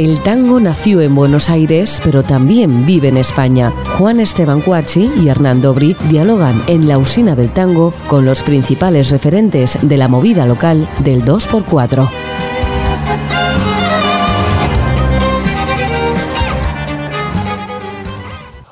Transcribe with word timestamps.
El 0.00 0.22
tango 0.22 0.60
nació 0.60 1.02
en 1.02 1.14
Buenos 1.14 1.50
Aires, 1.50 2.00
pero 2.02 2.22
también 2.22 2.86
vive 2.86 3.08
en 3.08 3.18
España. 3.18 3.70
Juan 3.98 4.18
Esteban 4.18 4.62
Cuachi 4.62 5.10
y 5.22 5.28
Hernán 5.28 5.60
Dobri 5.60 5.94
dialogan 6.08 6.62
en 6.68 6.88
la 6.88 6.96
usina 6.96 7.36
del 7.36 7.50
tango 7.50 7.92
con 8.08 8.24
los 8.24 8.40
principales 8.40 9.10
referentes 9.10 9.78
de 9.82 9.98
la 9.98 10.08
movida 10.08 10.46
local 10.46 10.88
del 11.04 11.22
2x4. 11.22 12.08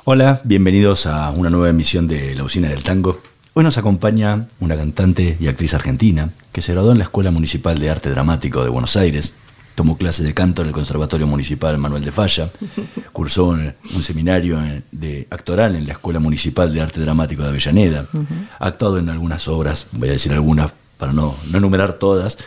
Hola, 0.04 0.40
bienvenidos 0.44 1.06
a 1.06 1.30
una 1.32 1.50
nueva 1.50 1.68
emisión 1.68 2.08
de 2.08 2.34
La 2.34 2.44
Usina 2.44 2.70
del 2.70 2.82
Tango. 2.82 3.20
Hoy 3.52 3.64
nos 3.64 3.76
acompaña 3.76 4.46
una 4.60 4.76
cantante 4.76 5.36
y 5.38 5.48
actriz 5.48 5.74
argentina 5.74 6.30
que 6.52 6.62
se 6.62 6.72
graduó 6.72 6.92
en 6.92 6.98
la 6.98 7.04
Escuela 7.04 7.30
Municipal 7.30 7.78
de 7.78 7.90
Arte 7.90 8.08
Dramático 8.08 8.64
de 8.64 8.70
Buenos 8.70 8.96
Aires, 8.96 9.34
tomó 9.78 9.96
clases 9.96 10.26
de 10.26 10.34
canto 10.34 10.62
en 10.62 10.68
el 10.68 10.74
Conservatorio 10.74 11.28
Municipal 11.28 11.78
Manuel 11.78 12.02
de 12.02 12.10
Falla, 12.10 12.50
cursó 13.12 13.46
un 13.46 14.02
seminario 14.02 14.58
de 14.90 15.28
actoral 15.30 15.76
en 15.76 15.86
la 15.86 15.92
Escuela 15.92 16.18
Municipal 16.18 16.74
de 16.74 16.80
Arte 16.80 17.00
Dramático 17.00 17.44
de 17.44 17.50
Avellaneda, 17.50 18.08
ha 18.58 18.66
actuado 18.66 18.98
en 18.98 19.08
algunas 19.08 19.46
obras, 19.46 19.86
voy 19.92 20.08
a 20.08 20.12
decir 20.12 20.32
algunas 20.32 20.72
para 20.96 21.12
no, 21.12 21.36
no 21.52 21.58
enumerar 21.58 21.92
todas, 21.92 22.38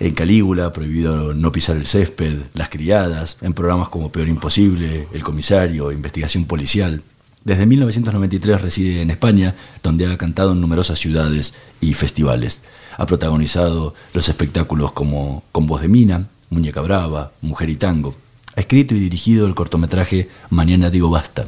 en 0.00 0.12
Calígula, 0.12 0.70
Prohibido 0.74 1.32
no 1.32 1.50
pisar 1.50 1.78
el 1.78 1.86
césped, 1.86 2.40
Las 2.52 2.68
criadas, 2.68 3.38
en 3.40 3.54
programas 3.54 3.88
como 3.88 4.12
Peor 4.12 4.28
Imposible, 4.28 5.08
El 5.14 5.22
Comisario, 5.22 5.92
Investigación 5.92 6.44
Policial. 6.44 7.02
Desde 7.42 7.64
1993 7.64 8.60
reside 8.60 9.00
en 9.00 9.10
España, 9.10 9.54
donde 9.82 10.12
ha 10.12 10.18
cantado 10.18 10.52
en 10.52 10.60
numerosas 10.60 10.98
ciudades 10.98 11.54
y 11.80 11.94
festivales. 11.94 12.60
Ha 12.98 13.06
protagonizado 13.06 13.94
los 14.12 14.28
espectáculos 14.28 14.92
como 14.92 15.42
Con 15.52 15.66
voz 15.66 15.80
de 15.80 15.88
mina, 15.88 16.26
Muñeca 16.50 16.80
Brava, 16.80 17.32
Mujer 17.40 17.70
y 17.70 17.76
Tango. 17.76 18.14
Ha 18.56 18.60
escrito 18.60 18.94
y 18.94 19.00
dirigido 19.00 19.46
el 19.46 19.54
cortometraje 19.54 20.28
Mañana 20.50 20.90
digo 20.90 21.10
basta. 21.10 21.46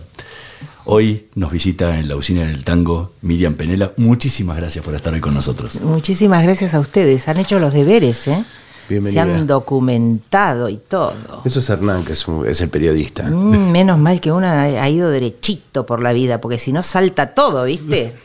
Hoy 0.85 1.27
nos 1.35 1.53
visita 1.53 1.99
en 1.99 2.09
la 2.09 2.17
usina 2.17 2.47
del 2.47 2.65
tango 2.65 3.13
Miriam 3.21 3.55
Penela. 3.55 3.93
Muchísimas 3.99 4.57
gracias 4.57 4.83
por 4.85 4.95
estar 4.95 5.13
hoy 5.13 5.21
con 5.21 5.35
nosotros. 5.35 5.83
Muchísimas 5.83 6.43
gracias 6.43 6.73
a 6.73 6.81
ustedes. 6.81 7.29
Han 7.29 7.37
hecho 7.37 7.59
los 7.59 7.75
deberes, 7.75 8.27
¿eh? 8.27 8.45
Se 8.89 9.21
han 9.21 9.47
documentado 9.47 10.71
y 10.71 10.79
todo. 10.79 11.12
Eso 11.45 11.59
es 11.59 11.69
Hernán, 11.69 12.05
que 12.05 12.12
es, 12.15 12.61
el 12.62 12.71
periodista. 12.71 13.25
Mm, 13.25 13.71
menos 13.71 13.99
mal 13.99 14.19
que 14.19 14.33
uno 14.33 14.47
ha 14.47 14.89
ido 14.89 15.11
derechito 15.11 15.85
por 15.85 16.01
la 16.01 16.15
vida, 16.15 16.41
porque 16.41 16.59
si 16.59 16.73
no 16.73 16.83
salta 16.83 17.35
todo, 17.35 17.65
¿viste? 17.65 18.15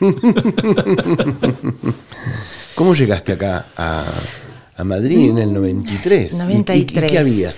¿Cómo 2.74 2.94
llegaste 2.94 3.32
acá 3.32 3.66
a, 3.76 4.04
Madrid 4.82 5.30
en 5.30 5.38
el 5.38 5.52
93? 5.52 6.34
93. 6.34 6.80
¿Y, 6.82 7.12
qué 7.12 7.18
había? 7.18 7.50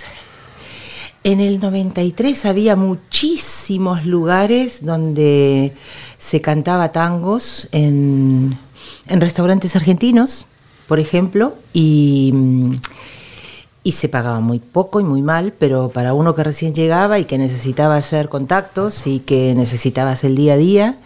En 1.25 1.41
el 1.41 1.59
93 1.59 2.45
había 2.45 2.77
muchísimos 2.77 4.05
lugares 4.05 4.85
donde 4.85 5.73
se 6.19 6.41
cantaba 6.41 6.93
tangos 6.93 7.69
en, 7.73 8.57
restaurantes 9.09 9.75
argentinos, 9.75 10.47
por 10.87 11.01
ejemplo, 11.01 11.55
y, 11.73 12.33
y, 13.83 13.93
se 13.93 14.09
pagaba 14.09 14.39
muy 14.39 14.61
poco 14.61 15.01
y 15.01 15.05
muy 15.05 15.21
mal, 15.21 15.53
pero 15.59 15.89
para 15.89 16.15
uno 16.15 16.35
que 16.35 16.45
recién 16.45 16.75
llegaba 16.75 17.19
y 17.19 17.25
que 17.25 17.39
necesitaba 17.39 17.97
hacer 17.97 18.29
contactos 18.29 19.09
y 19.09 19.19
que 19.19 19.55
necesitaba 19.57 20.13
hacer 20.13 20.31
el 20.31 20.37
día 20.37 20.53
a 20.53 20.59
día, 20.59 20.99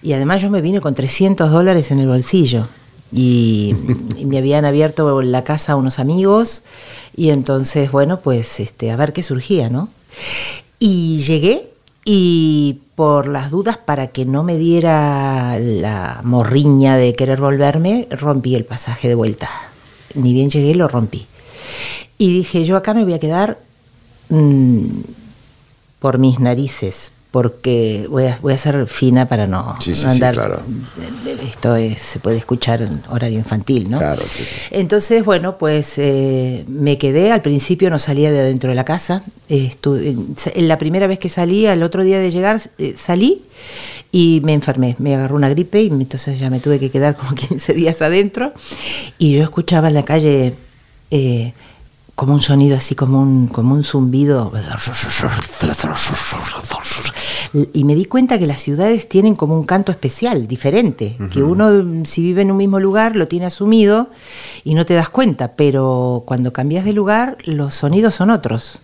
y 0.00 0.14
además 0.14 0.40
yo 0.40 0.48
me 0.48 0.62
vine 0.62 0.80
con 0.80 0.94
300 0.94 1.50
dólares 1.50 1.90
en 1.90 1.98
el 1.98 2.08
bolsillo. 2.08 2.68
Y, 3.12 3.74
me 4.24 4.38
habían 4.38 4.64
abierto 4.64 5.22
la 5.22 5.44
casa 5.44 5.72
a 5.72 5.76
unos 5.76 5.98
amigos 5.98 6.62
y 7.16 7.30
entonces, 7.30 7.90
bueno, 7.90 8.20
pues 8.20 8.60
este, 8.60 8.90
a 8.90 8.96
ver 8.96 9.12
qué 9.12 9.22
surgía, 9.22 9.70
¿no? 9.70 9.88
Y 10.78 11.18
llegué 11.18 11.70
y 12.04 12.80
por 12.94 13.28
las 13.28 13.50
dudas, 13.50 13.76
para 13.76 14.08
que 14.08 14.24
no 14.24 14.42
me 14.42 14.56
diera 14.56 15.58
la 15.58 16.20
morriña 16.24 16.96
de 16.96 17.14
querer 17.14 17.40
volverme, 17.40 18.08
rompí 18.10 18.54
el 18.54 18.64
pasaje 18.64 19.08
de 19.08 19.14
vuelta. 19.14 19.48
Ni 20.14 20.32
bien 20.32 20.50
llegué, 20.50 20.74
lo 20.74 20.88
rompí. 20.88 21.26
Y 22.18 22.32
dije, 22.32 22.64
yo 22.64 22.76
acá 22.76 22.94
me 22.94 23.04
voy 23.04 23.12
a 23.12 23.20
quedar 23.20 23.58
mm, 24.30 24.86
por 26.00 26.18
mis 26.18 26.40
narices, 26.40 27.12
porque 27.30 28.06
voy 28.08 28.24
a, 28.24 28.38
voy 28.40 28.54
a 28.54 28.58
ser 28.58 28.86
fina 28.86 29.26
para 29.26 29.46
no, 29.46 29.76
andar. 30.06 30.34
claro. 30.34 30.62
Esto 31.46 31.76
se 31.76 32.20
puede 32.20 32.38
escuchar 32.38 32.80
en 32.80 33.02
horario 33.10 33.38
infantil, 33.38 33.90
¿no? 33.90 33.98
Claro, 33.98 34.22
sí. 34.22 34.44
Entonces, 34.70 35.24
bueno, 35.24 35.58
pues 35.58 35.94
eh, 35.98 36.64
me 36.68 36.96
quedé. 36.96 37.30
Al 37.30 37.42
principio 37.42 37.90
no 37.90 37.98
salía 37.98 38.32
de 38.32 38.40
adentro 38.40 38.70
de 38.70 38.76
la 38.76 38.84
casa. 38.84 39.24
Estuve, 39.50 40.16
la 40.56 40.78
primera 40.78 41.06
vez 41.06 41.18
que 41.18 41.28
salí, 41.28 41.66
al 41.66 41.82
otro 41.82 42.02
día 42.02 42.18
de 42.18 42.30
llegar, 42.30 42.62
eh, 42.78 42.94
salí 42.96 43.42
y 44.10 44.40
me 44.42 44.54
enfermé. 44.54 44.96
Me 44.98 45.14
agarró 45.14 45.36
una 45.36 45.50
gripe 45.50 45.82
y 45.82 45.88
entonces 45.88 46.38
ya 46.38 46.48
me 46.48 46.60
tuve 46.60 46.80
que 46.80 46.90
quedar 46.90 47.14
como 47.14 47.34
15 47.34 47.74
días 47.74 48.00
adentro. 48.00 48.54
Y 49.18 49.32
yo 49.32 49.42
escuchaba 49.42 49.88
en 49.88 49.94
la 49.94 50.04
calle. 50.04 50.54
Eh, 51.10 51.52
como 52.18 52.34
un 52.34 52.42
sonido 52.42 52.76
así, 52.76 52.96
como 52.96 53.22
un, 53.22 53.46
como 53.46 53.76
un 53.76 53.84
zumbido. 53.84 54.50
Y 57.72 57.84
me 57.84 57.94
di 57.94 58.06
cuenta 58.06 58.40
que 58.40 58.46
las 58.48 58.60
ciudades 58.60 59.08
tienen 59.08 59.36
como 59.36 59.56
un 59.56 59.64
canto 59.64 59.92
especial, 59.92 60.48
diferente, 60.48 61.16
que 61.32 61.44
uno 61.44 62.04
si 62.06 62.22
vive 62.22 62.42
en 62.42 62.50
un 62.50 62.56
mismo 62.56 62.80
lugar 62.80 63.14
lo 63.14 63.28
tiene 63.28 63.46
asumido 63.46 64.10
y 64.64 64.74
no 64.74 64.84
te 64.84 64.94
das 64.94 65.10
cuenta, 65.10 65.52
pero 65.54 66.24
cuando 66.26 66.52
cambias 66.52 66.84
de 66.84 66.92
lugar 66.92 67.38
los 67.44 67.76
sonidos 67.76 68.16
son 68.16 68.30
otros. 68.30 68.80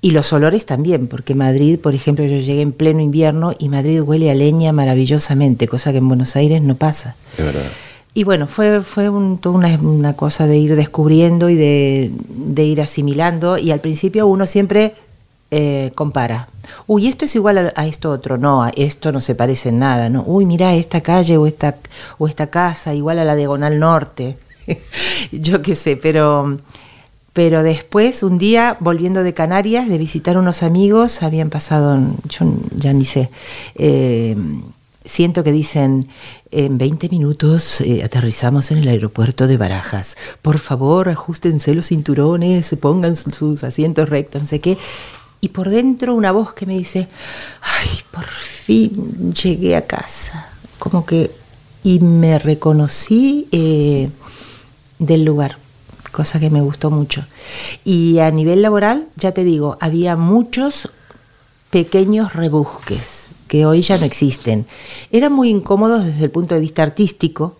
Y 0.00 0.10
los 0.10 0.32
olores 0.32 0.66
también, 0.66 1.06
porque 1.06 1.36
Madrid, 1.36 1.78
por 1.78 1.94
ejemplo, 1.94 2.24
yo 2.24 2.38
llegué 2.38 2.62
en 2.62 2.72
pleno 2.72 3.00
invierno 3.00 3.52
y 3.56 3.68
Madrid 3.68 4.00
huele 4.00 4.32
a 4.32 4.34
leña 4.34 4.72
maravillosamente, 4.72 5.68
cosa 5.68 5.92
que 5.92 5.98
en 5.98 6.08
Buenos 6.08 6.34
Aires 6.34 6.60
no 6.60 6.74
pasa. 6.74 7.14
Es 7.36 7.44
verdad. 7.44 7.70
Y 8.18 8.24
bueno, 8.24 8.48
fue, 8.48 8.82
fue 8.82 9.08
una, 9.08 10.12
cosa 10.14 10.48
de 10.48 10.58
ir 10.58 10.74
descubriendo 10.74 11.48
y 11.50 11.54
de, 11.54 12.64
ir 12.64 12.80
asimilando. 12.80 13.58
Y 13.58 13.70
al 13.70 13.78
principio 13.78 14.26
uno 14.26 14.44
siempre 14.44 14.94
eh, 15.52 15.92
compara. 15.94 16.48
Uy, 16.88 17.06
esto 17.06 17.26
es 17.26 17.36
igual 17.36 17.72
a, 17.76 17.86
esto 17.86 18.10
otro. 18.10 18.36
No, 18.36 18.68
esto 18.74 19.12
no 19.12 19.20
se 19.20 19.36
parece 19.36 19.68
en 19.68 19.78
nada. 19.78 20.10
¿no? 20.10 20.24
Uy, 20.26 20.46
mira 20.46 20.74
esta 20.74 21.00
calle 21.00 21.36
o 21.36 21.46
esta, 21.46 21.76
o 22.18 22.26
esta 22.26 22.48
casa, 22.48 22.92
igual 22.92 23.20
a 23.20 23.24
la 23.24 23.36
diagonal 23.36 23.78
norte. 23.78 24.36
Yo 25.30 25.62
qué 25.62 25.76
sé, 25.76 25.94
pero, 25.94 26.58
pero 27.32 27.62
después, 27.62 28.24
un 28.24 28.36
día, 28.36 28.76
volviendo 28.80 29.22
de 29.22 29.32
Canarias, 29.32 29.88
de 29.88 29.96
visitar 29.96 30.36
unos 30.38 30.64
amigos, 30.64 31.22
habían 31.22 31.50
pasado, 31.50 31.96
yo 32.24 32.52
ya 32.74 32.92
ni 32.92 33.04
sé. 33.04 33.30
Eh, 33.76 34.34
siento 35.04 35.44
que 35.44 35.52
dicen, 35.52 36.08
en 36.50 36.78
20 36.78 37.08
minutos 37.08 37.80
eh, 37.80 38.02
aterrizamos 38.04 38.70
en 38.70 38.78
el 38.78 38.88
aeropuerto 38.88 39.46
de 39.46 39.56
Barajas. 39.56 40.16
Por 40.42 40.58
favor, 40.58 41.08
ajustense 41.08 41.74
los 41.74 41.86
cinturones, 41.86 42.74
pongan 42.80 43.16
sus 43.16 43.64
asientos 43.64 44.08
rectos, 44.08 44.42
no 44.42 44.48
sé 44.48 44.60
qué. 44.60 44.78
Y 45.40 45.50
por 45.50 45.68
dentro 45.68 46.14
una 46.14 46.32
voz 46.32 46.52
que 46.52 46.66
me 46.66 46.76
dice, 46.76 47.08
ay, 47.60 47.88
por 48.10 48.26
fin 48.26 49.32
llegué 49.32 49.76
a 49.76 49.86
casa. 49.86 50.48
Como 50.78 51.06
que, 51.06 51.30
y 51.84 52.00
me 52.00 52.38
reconocí 52.38 53.46
eh, 53.52 54.10
del 54.98 55.24
lugar, 55.24 55.58
cosa 56.10 56.40
que 56.40 56.50
me 56.50 56.60
gustó 56.60 56.90
mucho. 56.90 57.24
Y 57.84 58.18
a 58.18 58.30
nivel 58.30 58.62
laboral, 58.62 59.06
ya 59.16 59.32
te 59.32 59.44
digo, 59.44 59.78
había 59.80 60.16
muchos 60.16 60.90
pequeños 61.70 62.32
rebusques 62.32 63.27
que 63.48 63.66
hoy 63.66 63.82
ya 63.82 63.98
no 63.98 64.04
existen. 64.04 64.66
Eran 65.10 65.32
muy 65.32 65.48
incómodos 65.48 66.04
desde 66.04 66.24
el 66.24 66.30
punto 66.30 66.54
de 66.54 66.60
vista 66.60 66.84
artístico, 66.84 67.56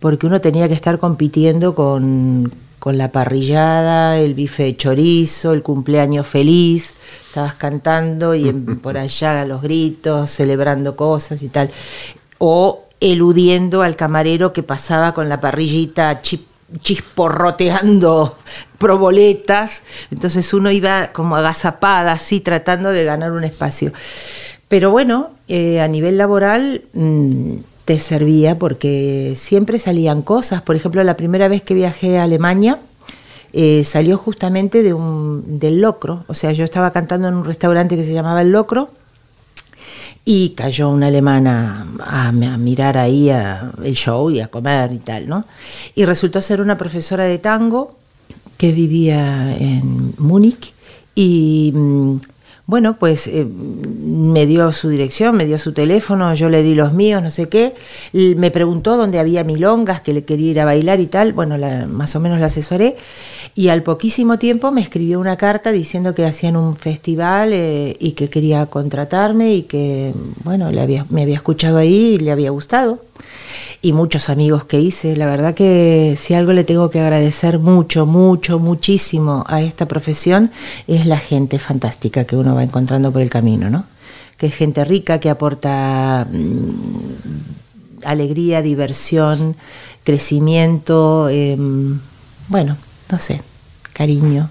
porque 0.00 0.26
uno 0.26 0.40
tenía 0.40 0.68
que 0.68 0.74
estar 0.74 0.98
compitiendo 0.98 1.74
con, 1.74 2.50
la 2.84 3.12
parrillada, 3.12 4.18
el 4.18 4.34
bife 4.34 4.64
de 4.64 4.76
chorizo, 4.76 5.52
el 5.52 5.62
cumpleaños 5.62 6.26
feliz, 6.26 6.94
estabas 7.26 7.54
cantando 7.54 8.34
y 8.34 8.50
por 8.82 8.96
allá 8.96 9.44
los 9.44 9.62
gritos, 9.62 10.30
celebrando 10.30 10.96
cosas 10.96 11.42
y 11.42 11.48
tal, 11.48 11.70
o 12.38 12.84
eludiendo 13.00 13.82
al 13.82 13.96
camarero 13.96 14.52
que 14.52 14.62
pasaba 14.62 15.12
con 15.12 15.28
la 15.28 15.40
parrillita 15.40 16.22
chisporroteando 16.22 18.38
proboletas, 18.78 19.82
entonces 20.10 20.54
uno 20.54 20.70
iba 20.70 21.12
como 21.12 21.36
agazapada 21.36 22.12
así 22.12 22.40
tratando 22.40 22.90
de 22.90 23.04
ganar 23.04 23.32
un 23.32 23.44
espacio. 23.44 23.92
Pero 24.72 24.90
bueno, 24.90 25.32
eh, 25.48 25.82
a 25.82 25.86
nivel 25.86 26.16
laboral 26.16 26.80
mm, 26.94 27.56
te 27.84 27.98
servía 27.98 28.58
porque 28.58 29.34
siempre 29.36 29.78
salían 29.78 30.22
cosas. 30.22 30.62
Por 30.62 30.76
ejemplo, 30.76 31.04
la 31.04 31.14
primera 31.14 31.46
vez 31.46 31.60
que 31.60 31.74
viajé 31.74 32.18
a 32.18 32.22
Alemania, 32.22 32.78
eh, 33.52 33.84
salió 33.84 34.16
justamente 34.16 34.82
de 34.82 34.94
un, 34.94 35.58
del 35.58 35.82
locro. 35.82 36.24
O 36.26 36.32
sea, 36.32 36.52
yo 36.52 36.64
estaba 36.64 36.90
cantando 36.90 37.28
en 37.28 37.34
un 37.34 37.44
restaurante 37.44 37.96
que 37.96 38.04
se 38.06 38.14
llamaba 38.14 38.40
El 38.40 38.50
Locro 38.50 38.88
y 40.24 40.54
cayó 40.56 40.88
una 40.88 41.08
alemana 41.08 41.86
a, 42.00 42.32
mirar 42.32 42.96
ahí 42.96 43.28
el 43.28 43.94
show 43.94 44.30
y 44.30 44.40
a 44.40 44.48
comer 44.48 44.90
y 44.94 45.00
tal, 45.00 45.28
¿no? 45.28 45.44
Y 45.94 46.06
resultó 46.06 46.40
ser 46.40 46.62
una 46.62 46.78
profesora 46.78 47.24
de 47.24 47.36
tango 47.36 47.94
que 48.56 48.72
vivía 48.72 49.54
en 49.54 50.14
Múnich 50.16 50.72
Y 51.14 51.72
mm, 51.74 52.16
bueno, 52.66 52.94
pues 52.98 53.26
eh, 53.26 53.44
me 53.44 54.46
dio 54.46 54.70
su 54.72 54.88
dirección, 54.88 55.36
me 55.36 55.44
dio 55.46 55.58
su 55.58 55.72
teléfono, 55.72 56.32
yo 56.34 56.48
le 56.48 56.62
di 56.62 56.74
los 56.74 56.92
míos, 56.92 57.22
no 57.22 57.30
sé 57.30 57.48
qué. 57.48 57.74
Me 58.12 58.50
preguntó 58.50 58.96
dónde 58.96 59.18
había 59.18 59.44
milongas, 59.44 60.00
que 60.00 60.12
le 60.12 60.24
quería 60.24 60.50
ir 60.52 60.60
a 60.60 60.64
bailar 60.64 61.00
y 61.00 61.06
tal. 61.06 61.32
Bueno, 61.32 61.56
la- 61.58 61.86
más 61.86 62.14
o 62.16 62.20
menos 62.20 62.38
la 62.40 62.46
asesoré. 62.46 62.96
Y 63.54 63.68
al 63.68 63.82
poquísimo 63.82 64.38
tiempo 64.38 64.70
me 64.70 64.80
escribió 64.80 65.20
una 65.20 65.36
carta 65.36 65.72
diciendo 65.72 66.14
que 66.14 66.24
hacían 66.24 66.56
un 66.56 66.76
festival 66.76 67.50
eh, 67.52 67.96
y 67.98 68.12
que 68.12 68.30
quería 68.30 68.64
contratarme 68.66 69.52
y 69.54 69.62
que, 69.62 70.12
bueno, 70.44 70.70
le 70.70 70.80
había, 70.80 71.04
me 71.10 71.22
había 71.22 71.34
escuchado 71.34 71.76
ahí 71.78 72.14
y 72.14 72.18
le 72.18 72.30
había 72.30 72.50
gustado 72.50 73.00
y 73.82 73.92
muchos 73.92 74.28
amigos 74.28 74.64
que 74.64 74.80
hice. 74.80 75.16
La 75.16 75.26
verdad 75.26 75.54
que 75.54 76.16
si 76.18 76.34
algo 76.34 76.52
le 76.52 76.64
tengo 76.64 76.90
que 76.90 77.00
agradecer 77.00 77.58
mucho, 77.58 78.06
mucho, 78.06 78.58
muchísimo 78.58 79.44
a 79.48 79.60
esta 79.60 79.86
profesión 79.86 80.50
es 80.86 81.06
la 81.06 81.18
gente 81.18 81.58
fantástica 81.58 82.24
que 82.24 82.36
uno 82.36 82.54
va 82.54 82.62
encontrando 82.62 83.12
por 83.12 83.22
el 83.22 83.30
camino, 83.30 83.70
¿no? 83.70 83.84
Que 84.36 84.46
es 84.46 84.54
gente 84.54 84.84
rica, 84.84 85.20
que 85.20 85.30
aporta 85.30 86.26
mm, 86.30 88.04
alegría, 88.04 88.62
diversión, 88.62 89.56
crecimiento, 90.04 91.28
em, 91.28 92.00
bueno, 92.48 92.76
no 93.10 93.18
sé, 93.18 93.42
cariño. 93.92 94.48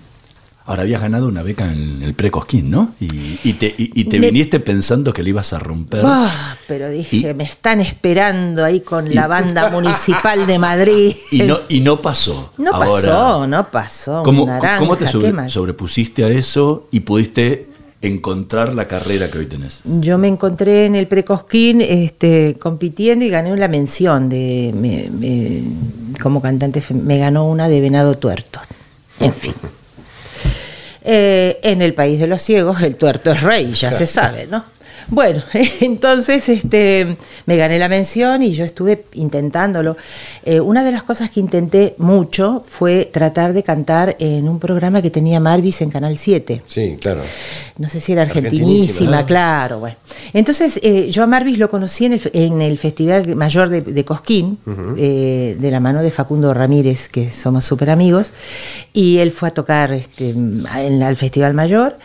Ahora 0.66 0.84
habías 0.84 1.02
ganado 1.02 1.28
una 1.28 1.42
beca 1.42 1.72
en 1.74 2.02
el 2.04 2.14
Precosquín, 2.14 2.70
¿no? 2.70 2.94
Y, 3.00 3.40
y 3.44 3.54
te, 3.54 3.68
y- 3.78 3.92
y 4.00 4.06
te 4.06 4.20
Me- 4.20 4.28
viniste 4.32 4.60
pensando 4.60 5.12
que 5.12 5.24
le 5.24 5.32
ibas 5.32 5.52
a 5.54 5.60
romper. 5.60 6.04
Ah, 6.06 6.56
pero 6.68 6.88
dije, 6.90 7.34
me 7.34 7.44
están 7.44 7.82
esperando 7.82 8.64
ahí 8.64 8.82
con 8.82 9.14
la 9.14 9.28
banda 9.28 9.70
municipal 9.72 10.46
de 10.46 10.60
Madrid. 10.60 11.16
Y 11.32 11.42
no, 11.42 11.60
y 11.68 11.80
no 11.82 12.02
pasó. 12.02 12.54
No 12.58 12.72
Ahora, 12.74 12.90
pasó, 12.90 13.48
no 13.48 13.72
pasó. 13.72 14.24
¿Cómo, 14.24 14.46
naranja, 14.46 14.78
cómo 14.80 14.96
te 14.98 15.06
¿qué 15.06 15.12
sobre- 15.12 15.50
sobrepusiste 15.50 16.24
a 16.24 16.30
eso 16.30 16.88
y 16.92 17.02
pudiste 17.02 17.68
encontrar 18.04 18.74
la 18.74 18.88
carrera 18.88 19.30
que 19.32 19.40
hoy 19.40 19.48
tenés? 19.48 19.82
Yo 19.86 20.18
me 20.20 20.28
encontré 20.28 20.86
en 20.86 20.96
el 20.96 21.08
Precosquín 21.08 21.82
este, 21.82 22.56
compitiendo 22.60 23.26
y 23.26 23.30
gané 23.30 23.56
la 23.58 23.68
mención 23.68 24.30
de 24.30 24.72
me- 24.76 25.10
me- 25.10 25.64
como 26.22 26.40
cantante. 26.42 26.82
Me 26.94 27.18
ganó 27.18 27.50
una 27.50 27.68
de 27.68 27.82
Venado 27.82 28.16
Tuerto. 28.16 28.60
En 29.20 29.34
fin. 29.34 29.54
Eh, 31.04 31.60
en 31.64 31.82
el 31.82 31.94
país 31.94 32.20
de 32.20 32.28
los 32.28 32.42
ciegos, 32.42 32.82
el 32.84 32.96
tuerto 32.96 33.32
es 33.32 33.42
rey, 33.42 33.74
ya 33.74 33.92
se 33.92 34.06
sabe, 34.06 34.46
¿no? 34.46 34.64
Bueno, 35.08 35.44
entonces 35.82 36.48
este, 36.50 37.18
me 37.46 37.58
gané 37.58 37.80
la 37.80 37.90
mención 37.90 38.42
y 38.42 38.54
yo 38.54 38.66
estuve 38.66 39.06
intentándolo. 39.14 39.98
Eh, 40.44 40.60
una 40.60 40.84
de 40.84 40.92
las 40.92 41.04
cosas 41.04 41.30
que 41.30 41.40
intenté 41.40 41.96
mucho 41.98 42.64
fue 42.66 43.10
tratar 43.12 43.54
de 43.54 43.64
cantar 43.64 44.16
en 44.20 44.48
un 44.48 44.60
programa 44.60 45.02
que 45.02 45.10
tenía 45.10 45.40
Marvis 45.40 45.82
en 45.82 45.90
Canal 45.90 46.18
7 46.18 46.64
Sí, 46.68 46.98
claro. 47.00 47.22
no 47.78 47.88
sé 47.90 48.00
si 48.00 48.12
era 48.14 48.24
Argentinísima, 48.24 48.66
argentinísima, 48.66 49.22
¿no? 49.22 49.26
claro, 49.26 49.80
bueno. 49.80 49.96
Entonces, 50.34 50.80
eh, 50.84 51.10
yo 51.10 51.24
a 51.24 51.28
Marvis 51.28 51.58
lo 51.58 51.70
conocí 51.70 52.06
en 52.06 52.14
el, 52.14 52.22
en 52.34 52.62
el 52.62 52.78
Festival 52.78 53.36
Mayor 53.36 53.70
de, 53.70 53.82
de 53.82 54.06
Cosquín, 54.06 54.58
eh, 54.98 55.58
de 55.60 55.72
la 55.72 55.80
mano 55.80 56.02
de 56.02 56.12
Facundo 56.12 56.54
Ramírez, 56.54 57.10
que 57.10 57.32
somos 57.32 57.66
súper 57.66 57.90
amigos, 57.90 58.32
y 58.94 59.18
él 59.18 59.32
fue 59.32 59.50
a 59.50 59.52
tocar 59.52 59.92
este, 59.94 60.30
en, 60.30 60.66
al 61.04 61.16
Festival 61.18 61.54
Mayor. 61.54 61.98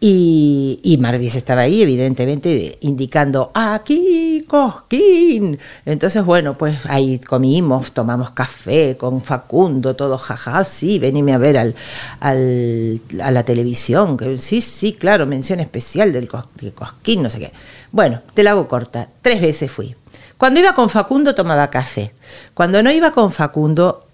Y, 0.00 0.78
y 0.84 0.96
Marvis 0.98 1.34
estaba 1.34 1.62
ahí, 1.62 1.82
evidentemente, 1.82 2.76
indicando 2.82 3.50
aquí 3.52 4.44
Cosquín. 4.46 5.58
Entonces, 5.84 6.24
bueno, 6.24 6.54
pues 6.56 6.86
ahí 6.86 7.18
comimos, 7.18 7.90
tomamos 7.90 8.30
café 8.30 8.96
con 8.96 9.20
Facundo, 9.22 9.96
todo 9.96 10.16
jaja, 10.16 10.62
sí, 10.62 11.00
venime 11.00 11.32
a 11.34 11.38
ver 11.38 11.58
al, 11.58 11.74
al- 12.20 13.00
a 13.20 13.30
la 13.32 13.42
televisión. 13.42 14.16
Que, 14.16 14.38
sí, 14.38 14.60
sí, 14.60 14.92
claro, 14.92 15.26
mención 15.26 15.58
especial 15.58 16.12
del 16.12 16.28
Cos- 16.28 16.46
de 16.60 16.70
Cosquín, 16.70 17.22
no 17.24 17.28
sé 17.30 17.40
qué. 17.40 17.52
Bueno, 17.90 18.20
te 18.34 18.44
la 18.44 18.52
hago 18.52 18.68
corta. 18.68 19.08
Tres 19.20 19.40
veces 19.40 19.68
fui. 19.70 19.96
Cuando 20.36 20.60
iba 20.60 20.74
con 20.76 20.88
Facundo 20.90 21.34
tomaba 21.34 21.70
café. 21.70 22.12
Cuando 22.54 22.82
no 22.84 22.92
iba 22.92 23.10
con 23.10 23.32
Facundo, 23.32 24.04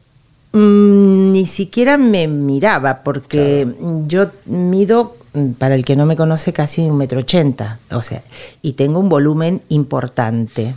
Mm, 0.57 1.33
ni 1.33 1.47
siquiera 1.47 1.99
me 1.99 2.29
miraba 2.29 3.03
porque 3.03 3.67
yo 4.07 4.29
mido, 4.47 5.17
para 5.59 5.75
el 5.75 5.85
que 5.85 5.97
no 5.97 6.07
me 6.07 6.17
conoce, 6.17 6.53
casi 6.53 6.83
un 6.83 6.97
metro 6.97 7.21
ochenta, 7.21 7.79
o 7.91 8.03
sea, 8.03 8.23
y 8.63 8.75
tengo 8.75 9.01
un 9.01 9.09
volumen 9.09 9.63
importante. 9.69 10.75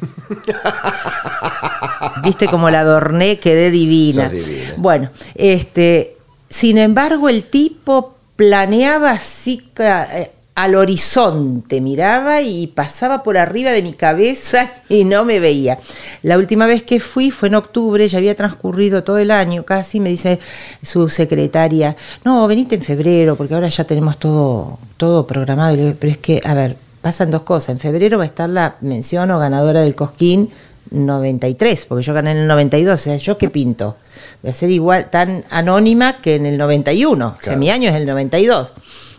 Viste 2.23 2.47
cómo 2.47 2.69
la 2.69 2.81
adorné, 2.81 3.39
quedé 3.39 3.69
divina. 3.69 4.29
Divina. 4.29 4.73
Bueno, 4.77 5.09
este, 5.35 6.17
sin 6.49 6.77
embargo, 6.77 7.29
el 7.29 7.43
tipo 7.45 8.15
planeaba 8.35 9.11
así 9.11 9.69
eh, 9.77 10.31
al 10.57 10.73
horizonte, 10.73 11.81
miraba 11.81 12.41
y 12.41 12.65
pasaba 12.65 13.21
por 13.21 13.37
arriba 13.37 13.69
de 13.69 13.83
mi 13.83 13.93
cabeza 13.93 14.71
y 14.89 15.03
no 15.03 15.23
me 15.23 15.39
veía. 15.39 15.77
La 16.23 16.35
última 16.35 16.65
vez 16.65 16.81
que 16.81 16.99
fui 16.99 17.29
fue 17.29 17.49
en 17.49 17.53
octubre, 17.53 18.07
ya 18.07 18.17
había 18.17 18.35
transcurrido 18.35 19.03
todo 19.03 19.19
el 19.19 19.29
año 19.29 19.61
casi, 19.63 19.99
me 19.99 20.09
dice 20.09 20.39
su 20.81 21.09
secretaria, 21.09 21.95
no, 22.25 22.47
venite 22.47 22.73
en 22.73 22.81
febrero, 22.81 23.35
porque 23.35 23.53
ahora 23.53 23.67
ya 23.67 23.83
tenemos 23.83 24.17
todo, 24.17 24.79
todo 24.97 25.27
programado. 25.27 25.77
Pero 25.99 26.11
es 26.11 26.17
que, 26.17 26.41
a 26.43 26.55
ver, 26.55 26.75
pasan 27.03 27.29
dos 27.29 27.43
cosas. 27.43 27.69
En 27.69 27.77
febrero 27.77 28.17
va 28.17 28.23
a 28.23 28.27
estar 28.27 28.49
la 28.49 28.77
mención 28.81 29.29
o 29.29 29.37
ganadora 29.37 29.81
del 29.81 29.93
Cosquín 29.93 30.49
93, 30.89 31.85
porque 31.87 32.03
yo 32.03 32.15
gané 32.15 32.31
en 32.31 32.37
el 32.37 32.47
92, 32.47 32.99
o 32.99 33.03
sea, 33.03 33.17
¿yo 33.17 33.37
qué 33.37 33.51
pinto? 33.51 33.97
Voy 34.41 34.49
a 34.49 34.53
ser 34.55 34.71
igual, 34.71 35.11
tan 35.11 35.45
anónima 35.51 36.19
que 36.19 36.33
en 36.33 36.47
el 36.47 36.57
91, 36.57 37.27
o 37.27 37.29
sea, 37.33 37.37
Claro. 37.39 37.59
mi 37.59 37.69
año 37.69 37.89
es 37.91 37.95
el 37.95 38.07
92. 38.07 38.73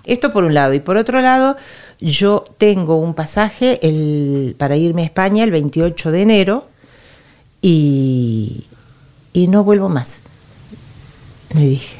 Esto 0.08 0.32
por 0.32 0.44
un 0.44 0.54
lado. 0.54 0.74
Y 0.74 0.80
por 0.80 0.96
otro 0.96 1.20
lado, 1.20 1.56
yo 2.00 2.44
tengo 2.58 2.96
un 2.96 3.14
pasaje 3.14 3.78
el, 3.86 4.54
para 4.58 4.76
irme 4.76 5.02
a 5.02 5.04
España 5.04 5.44
el 5.44 5.50
28 5.50 6.10
de 6.10 6.22
enero 6.22 6.66
y, 7.62 8.64
y 9.32 9.48
no 9.48 9.64
vuelvo 9.64 9.88
más. 9.88 10.22
Le 11.54 11.60
dije, 11.62 11.96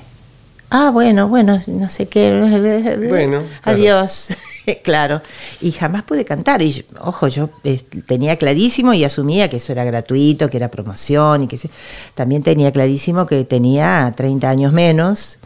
ah, 0.70 0.90
bueno, 0.90 1.28
bueno, 1.28 1.60
no 1.66 1.88
sé 1.88 2.06
qué. 2.06 2.30
Bueno, 3.08 3.42
adiós. 3.64 4.28
claro. 4.84 5.22
Y 5.60 5.72
jamás 5.72 6.02
pude 6.02 6.24
cantar. 6.24 6.60
Y 6.62 6.70
yo- 6.70 6.82
ojo, 7.00 7.28
yo 7.28 7.48
eh, 7.64 7.80
tenía 8.06 8.36
clarísimo 8.36 8.92
y 8.94 9.04
asumía 9.04 9.48
que 9.48 9.56
eso 9.56 9.72
era 9.72 9.84
gratuito, 9.84 10.50
que 10.50 10.58
era 10.58 10.70
promoción 10.70 11.44
y 11.44 11.48
que 11.48 11.56
se- 11.56 11.70
también 12.14 12.42
tenía 12.42 12.70
clarísimo 12.72 13.26
que 13.26 13.44
tenía 13.44 14.12
30 14.16 14.48
años 14.50 14.72
menos 14.72 15.38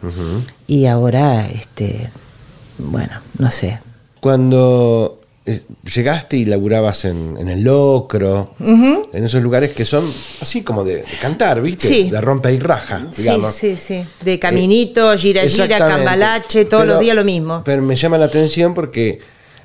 y 0.67 0.87
ahora, 0.87 1.49
este, 1.49 2.11
bueno, 2.79 3.13
no 3.39 3.51
sé. 3.51 3.79
Cuando 4.21 5.21
eh, 5.47 5.63
llegaste 5.93 6.37
y 6.37 6.45
laburabas 6.45 7.05
en, 7.05 7.37
en 7.39 7.49
el 7.49 7.65
locro, 7.65 8.55
en 8.61 9.25
esos 9.25 9.43
lugares 9.43 9.73
que 9.73 9.85
son 9.85 10.09
así 10.41 10.63
como 10.63 10.85
de, 10.85 10.97
de 10.97 11.05
cantar, 11.21 11.61
¿viste? 11.61 11.89
Sí. 11.89 12.11
De 12.11 12.21
rompe 12.21 12.53
y 12.55 12.59
raja, 12.61 13.09
Sí, 13.13 13.23
digamos. 13.23 13.53
sí, 13.53 13.77
sí. 13.77 14.03
De 14.25 14.39
caminito, 14.39 15.03
gira, 15.19 15.43
gira, 15.43 15.65
Exactamente. 15.65 15.95
cambalache, 16.05 16.65
todos 16.67 16.83
Pero- 16.85 16.95
los 16.95 17.03
días 17.03 17.17
lo 17.17 17.25
mismo. 17.25 17.63
Pero 17.65 17.83
me 17.83 17.97
llama 17.97 18.17
la 18.19 18.27
atención 18.27 18.73
porque 18.75 19.21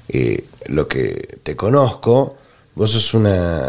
eh, 0.09 0.43
lo 0.65 0.87
que 0.87 1.37
te 1.43 1.55
conozco, 1.55 2.35
vos 2.75 2.91
sos 2.91 3.13
una, 3.13 3.61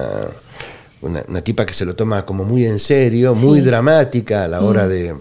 una, 1.02 1.22
una 1.28 1.42
tipa 1.42 1.66
que 1.66 1.74
se 1.74 1.84
lo 1.84 1.94
toma 1.94 2.24
como 2.24 2.44
muy 2.44 2.64
en 2.64 2.78
serio, 2.78 3.34
muy 3.34 3.60
Sí. 3.60 3.66
dramática 3.66 4.44
a 4.44 4.48
la 4.48 4.62
hora 4.62 4.88
de 4.88 5.14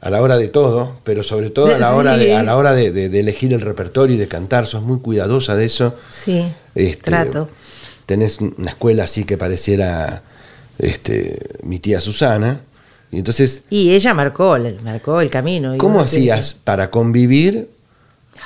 a 0.00 0.10
la 0.10 0.20
hora 0.22 0.36
de 0.36 0.48
todo, 0.48 0.96
pero 1.04 1.22
sobre 1.22 1.50
todo 1.50 1.74
a 1.74 1.78
la 1.78 1.94
hora 1.94 2.16
de, 2.16 2.34
a 2.34 2.42
la 2.42 2.56
hora 2.56 2.74
de, 2.74 2.92
de- 2.92 3.08
de 3.08 3.20
elegir 3.20 3.52
el 3.52 3.60
repertorio 3.60 4.16
y 4.16 4.18
de 4.18 4.28
cantar, 4.28 4.66
sos 4.66 4.82
muy 4.82 5.00
cuidadosa 5.00 5.56
de 5.56 5.64
eso. 5.66 5.94
Sí, 6.10 6.46
Este, 6.74 7.02
trato. 7.02 7.48
Tenés 8.04 8.38
una 8.40 8.70
escuela 8.70 9.04
así 9.04 9.24
que 9.24 9.36
pareciera 9.36 10.22
este, 10.78 11.38
mi 11.62 11.78
tía 11.78 12.00
Susana. 12.00 12.60
Y 13.10 13.18
entonces, 13.18 13.62
Y 13.70 13.92
ella 13.92 14.14
marcó, 14.14 14.56
el- 14.56 14.80
marcó 14.82 15.20
el 15.20 15.30
camino. 15.30 15.74
¿cómo 15.78 16.00
hacías 16.00 16.54
para 16.54 16.90
convivir 16.90 17.68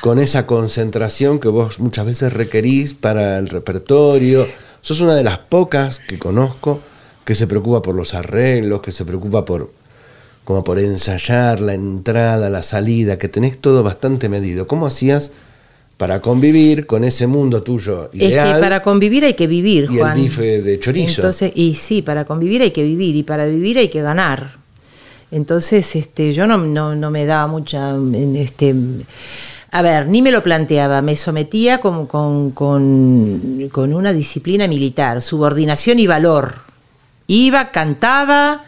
con 0.02 0.18
esa 0.18 0.46
concentración 0.46 1.40
que 1.40 1.48
vos 1.48 1.80
muchas 1.80 2.06
veces 2.06 2.32
requerís 2.32 2.94
para 2.94 3.38
el 3.38 3.48
repertorio? 3.48 4.46
Sos 4.82 5.00
una 5.00 5.14
de 5.14 5.24
las 5.24 5.38
pocas 5.38 6.00
que 6.00 6.18
conozco 6.18 6.80
que 7.24 7.34
se 7.34 7.46
preocupa 7.46 7.82
por 7.82 7.94
los 7.94 8.14
arreglos, 8.14 8.80
que 8.80 8.92
se 8.92 9.04
preocupa 9.04 9.44
por 9.44 9.70
como 10.44 10.64
por 10.64 10.78
ensayar 10.78 11.60
la 11.60 11.74
entrada, 11.74 12.50
la 12.50 12.62
salida, 12.62 13.18
que 13.18 13.28
tenés 13.28 13.58
todo 13.58 13.82
bastante 13.82 14.28
medido. 14.28 14.66
¿Cómo 14.66 14.86
hacías 14.86 15.32
para 15.96 16.20
convivir 16.20 16.86
con 16.86 17.04
ese 17.04 17.26
mundo 17.26 17.62
tuyo 17.62 18.08
que- 18.10 18.24
Es 18.24 18.32
ideal? 18.32 18.54
que 18.54 18.60
para 18.60 18.82
convivir 18.82 19.24
hay 19.24 19.34
que 19.34 19.46
vivir, 19.46 19.88
y 19.90 19.98
Juan. 19.98 20.16
el 20.16 20.22
bife 20.24 20.62
de 20.62 20.80
chorizo. 20.80 21.20
Entonces, 21.20 21.52
y 21.54 21.74
sí, 21.74 22.02
para 22.02 22.24
convivir 22.24 22.62
hay 22.62 22.70
que 22.70 22.82
vivir 22.82 23.14
y 23.16 23.22
para 23.22 23.46
vivir 23.46 23.78
hay 23.78 23.88
que 23.88 24.00
ganar. 24.02 24.58
Entonces, 25.30 25.94
este, 25.94 26.32
yo 26.32 26.46
no, 26.46 26.58
no, 26.58 26.96
no 26.96 27.10
me 27.10 27.24
daba 27.26 27.46
mucha, 27.46 27.94
este, 28.34 28.74
a 29.70 29.82
ver, 29.82 30.08
ni 30.08 30.22
me 30.22 30.32
lo 30.32 30.42
planteaba, 30.42 31.02
me 31.02 31.14
sometía 31.14 31.78
como 31.80 32.08
con, 32.08 32.50
con, 32.50 33.68
con 33.70 33.92
una 33.94 34.12
disciplina 34.12 34.66
militar, 34.66 35.22
subordinación 35.22 36.00
y 36.00 36.08
valor. 36.08 36.54
Iba, 37.28 37.70
cantaba, 37.70 38.64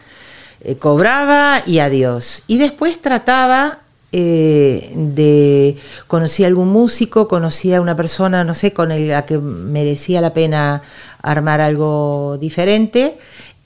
eh, 0.65 0.77
cobraba 0.77 1.63
y 1.67 1.81
adiós. 1.81 2.45
Y 2.47 2.59
después 2.59 3.01
trataba 3.03 3.81
eh, 4.13 4.93
de 4.95 5.77
conocí 6.07 6.45
a 6.45 6.47
algún 6.47 6.69
músico, 6.69 7.27
conocí 7.27 7.73
a 7.75 7.81
una 7.81 7.97
persona, 7.97 8.45
no 8.45 8.55
sé, 8.55 8.73
con 8.73 8.93
el, 8.93 9.09
la 9.09 9.27
que 9.27 9.39
merecía 9.39 10.21
la 10.21 10.33
pena 10.33 10.83
armar 11.23 11.61
algo 11.61 12.37
diferente. 12.39 13.19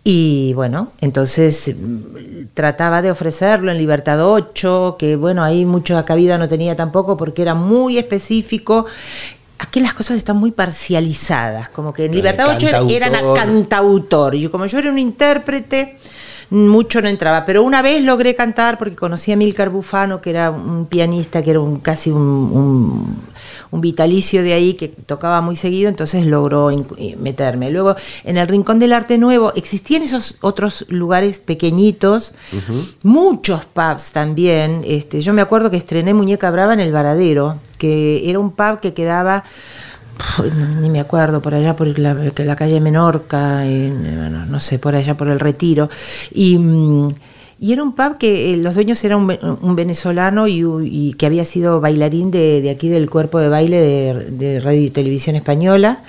Y 0.05 0.55
bueno, 0.55 0.93
entonces 1.00 1.75
mm, 1.76 2.47
trataba 2.55 3.03
de 3.03 3.11
ofrecerlo 3.11 3.73
en 3.73 3.76
Libertad 3.76 4.25
8, 4.25 4.97
que 4.99 5.17
bueno, 5.17 5.43
ahí 5.43 5.67
mucha 5.67 6.03
cabida 6.05 6.38
no 6.38 6.49
tenía 6.49 6.76
tampoco 6.76 7.17
porque 7.17 7.43
era 7.43 7.55
muy 7.55 7.99
específico. 7.99 8.87
Aquí 9.59 9.81
las 9.81 9.95
cosas 9.95 10.17
están 10.17 10.37
muy 10.37 10.53
parcializadas, 10.53 11.71
como 11.71 11.93
que 11.93 12.05
en 12.05 12.15
Libertad 12.15 12.55
8 12.55 12.87
eran 12.88 13.17
a 13.17 13.19
cantautor. 13.19 13.37
cantautor. 13.37 14.35
Y 14.37 14.41
yo, 14.43 14.50
como 14.50 14.65
yo 14.67 14.79
era 14.79 14.91
un 14.91 14.99
intérprete, 14.99 15.99
mucho 16.50 17.00
no 17.03 17.09
entraba. 17.09 17.45
Pero 17.45 17.62
una 17.62 17.83
vez 17.83 18.03
logré 18.03 18.35
cantar 18.35 18.79
porque 18.79 18.97
conocí 18.97 19.33
a 19.33 19.37
Milcar 19.37 19.71
Bufano, 19.71 20.21
que 20.21 20.31
era 20.31 20.50
un 20.50 20.87
pianista, 20.87 21.43
que 21.43 21.50
era 21.50 21.61
un, 21.61 21.81
casi 21.81 22.11
un, 22.11 22.21
un- 22.21 23.17
un 23.73 23.81
vitalicio 23.81 24.43
de 24.45 24.53
ahí, 24.53 24.75
que 24.75 24.87
tocaba 24.88 25.41
muy 25.41 25.57
seguido, 25.57 25.88
entonces 25.88 26.25
logró 26.25 26.71
eh, 26.71 27.17
meterme. 27.21 27.71
Luego, 27.71 27.97
en 28.25 28.37
el 28.37 28.47
Rincón 28.47 28.79
del 28.79 28.93
Arte 28.93 29.19
Nuevo, 29.19 29.53
existían 29.57 30.03
esos 30.03 30.37
otros 30.41 30.85
lugares 30.88 31.41
pequeñitos, 31.41 32.33
muchos 33.03 33.65
pubs 33.65 34.12
también. 34.12 34.83
Este, 34.87 35.21
yo 35.21 35.33
me 35.33 35.43
acuerdo 35.43 35.71
que 35.71 35.76
estrené 35.76 36.15
Muñeca 36.15 36.50
Brava 36.50 36.75
en 36.75 36.81
el 36.81 36.93
Varadero, 36.93 37.57
que 37.79 38.29
era 38.31 38.38
un 38.38 38.53
pub 38.53 38.81
que 38.81 38.95
quedaba 38.95 39.43
ni 40.81 40.89
me 40.91 41.01
acuerdo, 41.01 41.41
por 41.41 41.55
allá 41.55 41.75
por 41.77 41.99
la, 41.99 42.15
la 42.15 42.57
calle 42.57 42.81
Menorca, 42.81 43.67
en, 43.67 44.03
bueno, 44.17 44.47
no 44.47 44.61
sé, 44.61 44.79
por 44.79 44.95
allá 44.95 45.17
por 45.17 45.29
el 45.29 45.41
Retiro. 45.41 45.89
Y, 46.33 46.59
mm, 46.59 47.09
y 47.59 47.73
era 47.73 47.83
un 47.83 47.93
pub 47.95 48.19
que 48.19 48.53
eh, 48.53 48.57
los 48.57 48.75
dueños 48.75 49.03
eran 49.05 49.21
un, 49.21 49.27
ve- 49.29 49.41
un 49.63 49.75
venezolano 49.77 50.47
y, 50.47 51.15
que 51.19 51.27
había 51.27 51.45
sido 51.45 51.81
bailarín 51.81 52.31
de, 52.31 52.69
aquí 52.71 52.89
del 52.89 53.09
cuerpo 53.09 53.39
de 53.39 53.49
baile 53.49 53.79
de, 53.79 54.15
de 54.31 54.61
Radio 54.61 54.83
y 54.83 54.91
Televisión 54.91 55.37
Española, 55.37 56.01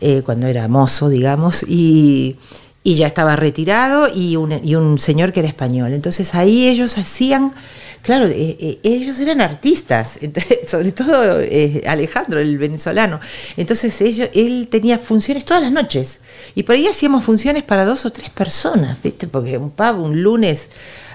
eh, 0.00 0.22
cuando 0.24 0.46
era 0.46 0.68
mozo, 0.68 1.08
digamos, 1.08 1.64
y, 1.66 2.36
y 2.82 2.96
ya 2.96 3.06
estaba 3.06 3.34
retirado, 3.36 4.08
y 4.14 4.36
un, 4.36 4.52
y 4.62 4.74
un 4.74 4.98
señor 4.98 5.32
que 5.32 5.40
era 5.40 5.48
español. 5.48 5.92
Entonces 5.92 6.34
ahí 6.34 6.68
ellos 6.68 6.98
hacían 6.98 7.52
Claro, 8.04 8.26
eh, 8.26 8.56
eh, 8.60 8.78
ellos 8.82 9.18
eran 9.18 9.40
artistas, 9.40 10.18
sobre 10.68 10.92
todo 10.92 11.40
eh, 11.40 11.82
Alejandro, 11.86 12.38
el 12.38 12.58
venezolano. 12.58 13.18
Entonces 13.56 13.98
ellos, 14.02 14.28
él 14.34 14.68
tenía 14.70 14.98
funciones 14.98 15.46
todas 15.46 15.62
las 15.62 15.72
noches 15.72 16.20
y 16.54 16.64
por 16.64 16.74
ahí 16.74 16.86
hacíamos 16.86 17.24
funciones 17.24 17.62
para 17.62 17.86
dos 17.86 18.04
o 18.04 18.12
tres 18.12 18.28
personas, 18.28 18.98
¿viste? 19.02 19.26
Porque 19.26 19.56
un 19.56 19.70
pub 19.70 20.00
un 20.00 20.22
lunes 20.22 20.68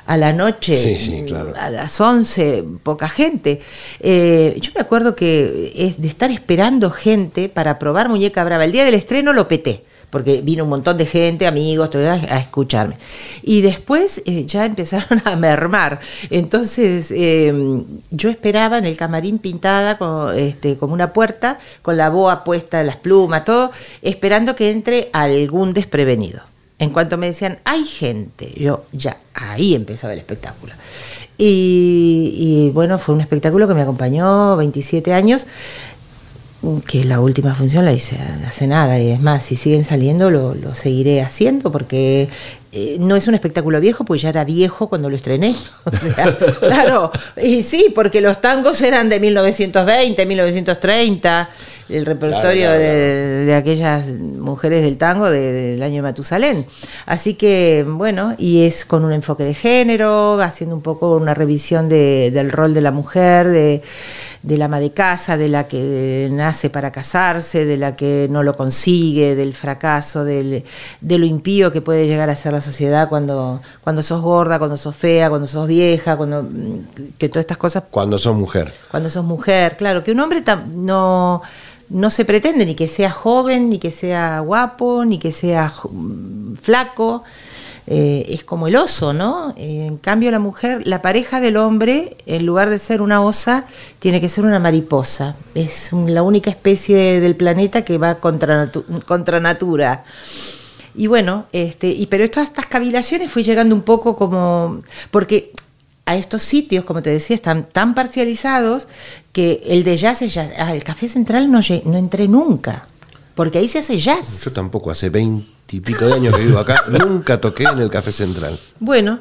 a 0.07 0.17
la 0.17 0.33
noche, 0.33 0.75
Sí, 0.75 0.97
sí, 0.99 1.23
claro. 1.27 1.53
a 1.55 1.69
las 1.69 2.01
11, 2.01 2.63
poca 2.81 3.07
gente. 3.07 3.61
Eh, 3.99 4.57
yo 4.59 4.71
me 4.73 4.81
acuerdo 4.81 5.15
que 5.15 5.71
es 5.75 6.01
de 6.01 6.07
estar 6.07 6.31
esperando 6.31 6.89
gente 6.89 7.49
para 7.49 7.77
probar 7.77 8.09
Muñeca 8.09 8.43
Brava. 8.43 8.65
El 8.65 8.71
día 8.71 8.83
del 8.83 8.95
estreno 8.95 9.31
lo 9.31 9.47
peté 9.47 9.83
porque 10.09 10.41
vino 10.41 10.63
un 10.63 10.69
montón 10.69 10.97
de 10.97 11.05
gente, 11.05 11.47
amigos, 11.47 11.89
todo, 11.89 12.09
a, 12.09 12.13
a 12.13 12.39
escucharme. 12.39 12.97
Y 13.43 13.61
después 13.61 14.21
eh, 14.25 14.45
ya 14.45 14.65
empezaron 14.65 15.21
a 15.25 15.35
mermar. 15.35 15.99
Entonces 16.29 17.11
eh, 17.15 17.53
yo 18.11 18.29
esperaba 18.29 18.77
en 18.77 18.85
el 18.85 18.97
camarín 18.97 19.39
pintada 19.39 19.97
con, 19.97 20.37
este, 20.37 20.77
como 20.77 20.93
una 20.93 21.13
puerta, 21.13 21.59
con 21.81 21.97
la 21.97 22.09
boa 22.09 22.43
puesta, 22.43 22.83
las 22.83 22.97
plumas, 22.97 23.45
todo, 23.45 23.71
esperando 24.01 24.55
que 24.55 24.71
entre 24.71 25.09
algún 25.13 25.73
desprevenido. 25.73 26.41
En 26.79 26.91
cuanto 26.91 27.17
me 27.17 27.27
decían, 27.27 27.59
hay 27.65 27.83
gente, 27.83 28.53
yo 28.55 28.85
ya, 28.93 29.17
ahí 29.33 29.75
empezaba 29.75 30.13
el 30.13 30.19
espectáculo. 30.19 30.73
Y, 31.41 32.69
bueno, 32.73 32.99
fue 32.99 33.15
un 33.15 33.21
espectáculo 33.21 33.65
que 33.65 33.73
me 33.73 33.81
acompañó 33.81 34.57
27 34.57 35.13
años, 35.13 35.47
que 36.85 37.03
la 37.05 37.19
última 37.21 37.55
función 37.55 37.85
la 37.85 37.93
hice 37.93 38.17
hace 38.47 38.67
nada, 38.67 38.99
y 38.99 39.11
es 39.11 39.21
más, 39.21 39.43
si 39.45 39.55
siguen 39.55 39.85
saliendo 39.85 40.29
lo, 40.29 40.53
lo 40.55 40.75
seguiré 40.75 41.21
haciendo 41.21 41.71
porque 41.71 42.27
eh, 42.73 42.97
no 42.99 43.15
es 43.15 43.27
un 43.27 43.33
espectáculo 43.33 43.79
viejo, 43.79 44.03
pues 44.05 44.21
ya 44.21 44.29
era 44.29 44.43
viejo 44.43 44.89
cuando 44.89 45.09
lo 45.09 45.15
estrené. 45.15 45.55
O 45.85 45.95
sea, 45.95 46.35
claro, 46.59 47.11
y 47.41 47.63
sí, 47.63 47.91
porque 47.95 48.19
los 48.21 48.41
tangos 48.41 48.81
eran 48.81 49.07
de 49.09 49.19
1920, 49.19 50.25
1930, 50.25 51.49
el 51.89 52.05
repertorio 52.05 52.67
Claro, 52.67 52.77
claro, 52.77 52.79
de, 52.79 53.45
de 53.45 53.55
aquellas 53.55 54.05
mujeres 54.07 54.83
del 54.83 54.97
tango 54.97 55.29
de- 55.31 55.51
del 55.71 55.81
año 55.81 55.95
de 55.95 56.01
Matusalén. 56.03 56.67
Así 57.07 57.33
que, 57.33 57.83
bueno, 57.87 58.35
y 58.37 58.65
es 58.65 58.85
con 58.85 59.03
un 59.05 59.13
enfoque 59.13 59.43
de 59.43 59.55
género, 59.55 60.39
haciendo 60.41 60.75
un 60.75 60.81
poco 60.83 61.15
una 61.15 61.33
revisión 61.33 61.89
de- 61.89 62.29
del 62.31 62.51
rol 62.51 62.73
de 62.75 62.81
la 62.81 62.91
mujer, 62.91 63.47
de, 63.47 63.81
del 64.41 64.61
ama 64.61 64.79
de 64.79 64.91
casa, 64.93 65.35
de 65.35 65.49
la 65.49 65.67
que 65.67 66.29
nace 66.31 66.69
para 66.69 66.91
casarse, 66.91 67.65
de 67.65 67.75
la 67.77 67.95
que 67.95 68.27
no 68.29 68.41
lo 68.41 68.55
consigue, 68.55 69.35
del 69.35 69.53
fracaso, 69.53 70.23
del, 70.23 70.63
de 71.01 71.17
lo 71.17 71.25
impío 71.25 71.71
que 71.71 71.81
puede 71.81 72.07
llegar 72.07 72.29
a 72.29 72.35
ser 72.35 72.53
la 72.53 72.61
sociedad 72.61 73.09
cuando, 73.09 73.61
cuando 73.83 74.01
sos 74.01 74.21
gorda, 74.21 74.57
cuando 74.57 74.77
sos 74.77 74.95
fea, 74.95 75.29
cuando 75.29 75.45
sos 75.47 75.67
vieja, 75.67 76.15
cuando 76.15 76.43
mm, 76.43 77.13
que 77.17 77.27
todas 77.27 77.43
estas 77.43 77.57
cosas 77.57 77.83
Cuando 77.91 78.17
sos 78.17 78.35
mujer. 78.35 78.71
cuando 78.89 79.09
sos 79.09 79.25
mujer, 79.25 79.75
claro, 79.77 80.03
que 80.03 80.11
un 80.13 80.19
hombre 80.21 80.43
tam- 80.43 80.67
no, 80.73 81.41
no 81.89 82.09
se 82.09 82.23
pretende 82.23 82.65
ni 82.65 82.75
que 82.75 82.87
sea 82.87 83.11
joven, 83.11 83.69
ni 83.69 83.77
que 83.77 83.91
sea 83.91 84.39
guapo, 84.39 85.03
ni 85.03 85.17
que 85.19 85.31
sea 85.33 85.73
mm, 85.91 86.53
flaco, 86.61 87.23
eh, 87.91 88.35
es 88.35 88.43
como 88.43 88.67
el 88.67 88.75
oso, 88.75 89.13
¿no? 89.13 89.55
Eh, 89.57 89.87
en 89.87 89.97
cambio 89.97 90.29
la 90.29 90.37
mujer, 90.37 90.85
la 90.85 91.01
pareja 91.01 91.39
del 91.39 91.57
hombre, 91.57 92.17
en 92.27 92.45
lugar 92.45 92.69
de 92.69 92.77
ser 92.77 93.01
una 93.01 93.23
osa, 93.23 93.65
tiene 93.97 94.21
que 94.21 94.29
ser 94.29 94.45
una 94.45 94.59
mariposa. 94.59 95.35
Es 95.55 95.91
la 95.91 96.21
única 96.21 96.51
especie 96.51 97.19
del 97.19 97.35
planeta 97.35 97.83
que 97.83 97.97
va 97.97 98.15
contra, 98.15 98.71
contra 99.07 99.39
natura. 99.39 100.03
Y 100.93 101.07
bueno, 101.07 101.47
este, 101.51 101.87
y 101.87 102.05
pero 102.05 102.25
estas 102.25 102.51
cavilaciones 102.67 103.31
fui 103.31 103.41
llegando 103.41 103.73
un 103.73 103.81
poco 103.81 104.15
como. 104.15 104.83
Porque 105.09 105.51
a 106.05 106.15
estos 106.15 106.43
sitios, 106.43 106.85
como 106.85 107.01
te 107.01 107.09
decía, 107.09 107.35
están 107.35 107.63
tan 107.63 107.95
parcializados 107.95 108.87
que 109.31 109.63
el 109.65 109.83
de 109.83 109.97
jazz 109.97 110.19
jazz. 110.31 110.51
Al 110.59 110.83
Café 110.83 111.09
Central 111.09 111.51
no, 111.51 111.59
no 111.85 111.97
entré 111.97 112.27
nunca. 112.27 112.85
Porque 113.39 113.59
ahí 113.59 113.69
se 113.69 113.79
hace 113.79 113.97
jazz. 113.97 114.43
Yo 114.43 114.51
tampoco, 114.51 114.91
hace 114.91 115.07
veintipico 115.07 116.05
de 116.05 116.11
años 116.11 116.35
que 116.35 116.43
vivo 116.43 116.59
acá, 116.59 116.83
nunca 116.89 117.39
toqué 117.39 117.63
en 117.63 117.79
el 117.79 117.89
Café 117.89 118.11
Central. 118.11 118.59
Bueno, 118.81 119.17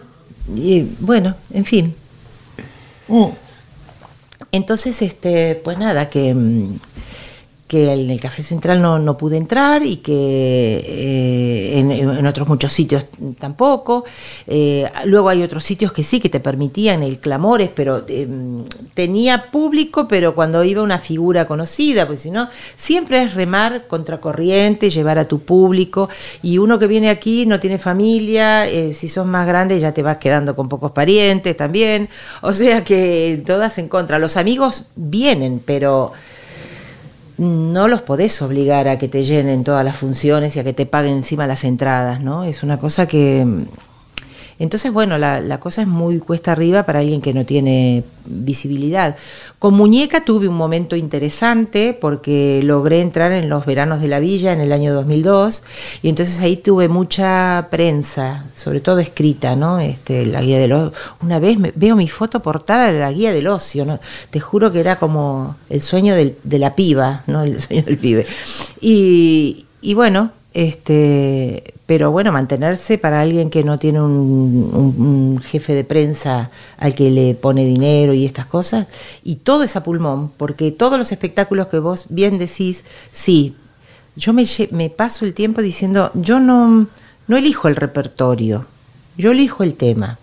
y, 0.56 0.82
bueno, 0.98 1.36
en 1.52 1.64
fin. 1.64 1.94
Mm. 3.06 3.26
Entonces, 4.50 5.00
este, 5.02 5.54
pues 5.62 5.78
nada, 5.78 6.10
que, 6.10 6.34
mm, 6.34 6.80
que 7.68 7.92
en 7.92 8.10
el 8.10 8.18
Café 8.18 8.42
Central 8.42 8.80
no, 8.80 8.98
no 8.98 9.18
pude 9.18 9.36
entrar 9.36 9.84
y 9.84 9.96
que 9.96 10.14
eh, 10.86 11.78
en, 11.78 12.26
otros 12.26 12.48
muchos 12.48 12.72
sitios 12.72 13.06
tampoco. 13.38 14.04
Eh, 14.46 14.90
luego 15.04 15.28
hay 15.28 15.42
otros 15.42 15.64
sitios 15.64 15.92
que 15.92 16.02
sí, 16.02 16.18
que 16.18 16.30
te 16.30 16.40
permitían 16.40 17.02
el 17.02 17.20
clamores, 17.20 17.68
pero 17.74 18.04
eh, 18.08 18.26
tenía 18.94 19.50
público, 19.50 20.08
pero 20.08 20.34
cuando 20.34 20.64
iba 20.64 20.82
una 20.82 20.98
figura 20.98 21.46
conocida, 21.46 22.06
pues 22.06 22.20
si 22.20 22.30
no, 22.30 22.48
siempre 22.74 23.22
es 23.22 23.34
remar 23.34 23.86
contracorriente, 23.86 24.88
llevar 24.88 25.18
a 25.18 25.28
tu 25.28 25.40
público. 25.40 26.08
Y 26.42 26.56
uno 26.56 26.78
que 26.78 26.86
viene 26.86 27.10
aquí 27.10 27.44
no 27.44 27.60
tiene 27.60 27.78
familia, 27.78 28.66
eh, 28.66 28.94
si 28.94 29.08
sos 29.08 29.26
más 29.26 29.46
grande 29.46 29.78
ya 29.78 29.92
te 29.92 30.02
vas 30.02 30.16
quedando 30.16 30.56
con 30.56 30.70
pocos 30.70 30.92
parientes 30.92 31.54
también. 31.54 32.08
O 32.40 32.54
sea 32.54 32.82
que 32.82 33.42
todas 33.46 33.76
en 33.76 33.88
contra. 33.88 34.18
Los 34.18 34.38
amigos 34.38 34.86
vienen, 34.96 35.62
pero 35.64 36.12
no 37.38 37.88
los 37.88 38.02
podés 38.02 38.42
obligar 38.42 38.88
a 38.88 38.98
que 38.98 39.08
te 39.08 39.24
llenen 39.24 39.64
todas 39.64 39.84
las 39.84 39.96
funciones 39.96 40.56
y 40.56 40.58
a 40.58 40.64
que 40.64 40.72
te 40.72 40.86
paguen 40.86 41.16
encima 41.16 41.46
las 41.46 41.64
entradas, 41.64 42.20
¿no? 42.20 42.44
Es 42.44 42.62
una 42.62 42.78
cosa 42.78 43.06
que... 43.06 43.46
Entonces, 44.58 44.92
bueno, 44.92 45.18
la, 45.18 45.60
cosa 45.60 45.82
es 45.82 45.88
muy 45.88 46.18
cuesta 46.18 46.52
arriba 46.52 46.82
para 46.82 46.98
alguien 46.98 47.20
que 47.20 47.32
no 47.32 47.44
tiene 47.44 48.02
visibilidad. 48.26 49.16
Con 49.58 49.74
Muñeca 49.74 50.24
tuve 50.24 50.48
un 50.48 50.56
momento 50.56 50.96
interesante 50.96 51.96
porque 51.98 52.60
logré 52.64 53.00
entrar 53.00 53.30
en 53.32 53.48
los 53.48 53.64
veranos 53.66 54.00
de 54.00 54.08
la 54.08 54.18
villa 54.20 54.52
en 54.52 54.60
el 54.60 54.72
año 54.72 54.92
2002 54.94 55.62
y 56.02 56.08
entonces 56.08 56.40
ahí 56.40 56.56
tuve 56.56 56.88
mucha 56.88 57.68
prensa, 57.70 58.46
sobre 58.54 58.80
todo 58.80 58.98
escrita, 58.98 59.54
¿no? 59.56 59.78
Este, 59.78 60.26
la 60.26 60.40
guía 60.42 60.58
del 60.58 60.72
ocio. 60.72 60.92
Una 61.22 61.38
vez 61.38 61.58
me- 61.58 61.72
veo 61.74 61.94
mi 61.96 62.08
foto 62.08 62.42
portada 62.42 62.92
de 62.92 62.98
la 62.98 63.12
guía 63.12 63.32
del 63.32 63.46
ocio, 63.46 63.84
¿no? 63.84 64.00
Te 64.30 64.40
juro 64.40 64.72
que 64.72 64.80
era 64.80 64.96
como 64.96 65.56
el 65.70 65.82
sueño 65.82 66.14
de 66.16 66.58
la 66.58 66.74
piba, 66.74 67.22
¿no? 67.28 67.42
El 67.44 67.60
sueño 67.60 67.84
del 67.84 67.96
pibe. 67.98 68.26
Y, 68.80 69.66
y 69.80 69.94
bueno, 69.94 70.32
este, 70.54 71.74
pero 71.86 72.10
bueno, 72.10 72.32
mantenerse 72.32 72.98
para 72.98 73.20
alguien 73.20 73.50
que 73.50 73.64
no 73.64 73.78
tiene 73.78 74.00
un, 74.00 74.70
un- 74.74 75.40
jefe 75.42 75.74
de 75.74 75.84
prensa 75.84 76.50
al 76.78 76.94
que 76.94 77.10
le 77.10 77.34
pone 77.34 77.64
dinero 77.64 78.12
y 78.12 78.24
estas 78.26 78.46
cosas, 78.46 78.86
y 79.24 79.36
todo 79.36 79.62
es 79.62 79.76
a 79.76 79.82
pulmón, 79.84 80.30
porque 80.36 80.70
todos 80.72 80.98
los 80.98 81.12
espectáculos 81.12 81.68
que 81.68 81.78
vos 81.78 82.06
bien 82.08 82.38
decís, 82.38 82.84
sí, 83.12 83.54
yo 84.16 84.32
me, 84.32 84.44
me 84.72 84.90
paso 84.90 85.24
el 85.24 85.34
tiempo 85.34 85.62
diciendo, 85.62 86.10
yo 86.14 86.40
no, 86.40 86.88
no 87.28 87.36
elijo 87.36 87.68
el 87.68 87.76
repertorio, 87.76 88.66
yo 89.16 89.30
elijo 89.32 89.62
el 89.62 89.74
tema. 89.74 90.18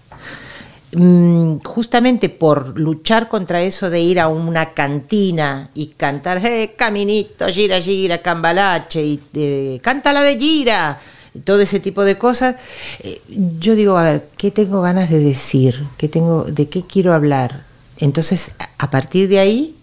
Mm, 0.94 1.58
justamente 1.64 2.30
por 2.30 2.80
luchar 2.80 3.28
contra 3.28 3.62
eso 3.62 3.90
de 3.90 4.02
ir 4.02 4.20
a 4.20 4.28
una 4.28 4.74
cantina 4.74 5.70
y 5.74 5.88
cantar, 5.88 6.46
eh, 6.46 6.74
caminito, 6.78 7.48
gira, 7.48 7.82
gira, 7.82 8.22
cambalache, 8.22 9.04
y 9.04 9.20
eh, 9.34 9.80
canta 9.82 10.14
la 10.14 10.22
de 10.22 10.38
gira, 10.38 11.00
todo 11.44 11.62
ese 11.62 11.80
tipo 11.80 12.04
de 12.04 12.18
cosas, 12.18 12.56
eh, 13.00 13.22
yo 13.60 13.76
digo, 13.76 13.98
a 13.98 14.04
ver, 14.04 14.28
¿qué 14.38 14.52
tengo 14.52 14.82
ganas 14.82 15.10
de 15.10 15.20
decir? 15.20 15.84
¿Qué 15.98 16.08
tengo, 16.08 16.46
¿De 16.46 16.70
qué 16.70 16.84
quiero 16.84 17.14
hablar? 17.14 17.64
Entonces, 17.98 18.56
a 18.78 18.90
partir 18.90 19.28
de 19.30 19.40
ahí, 19.40 19.76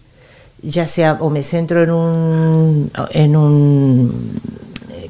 ya 0.61 0.87
sea 0.87 1.17
o 1.19 1.29
me 1.29 1.43
centro 1.43 1.83
en 1.83 1.91
un, 1.91 2.91
en 3.11 3.35
un 3.35 4.39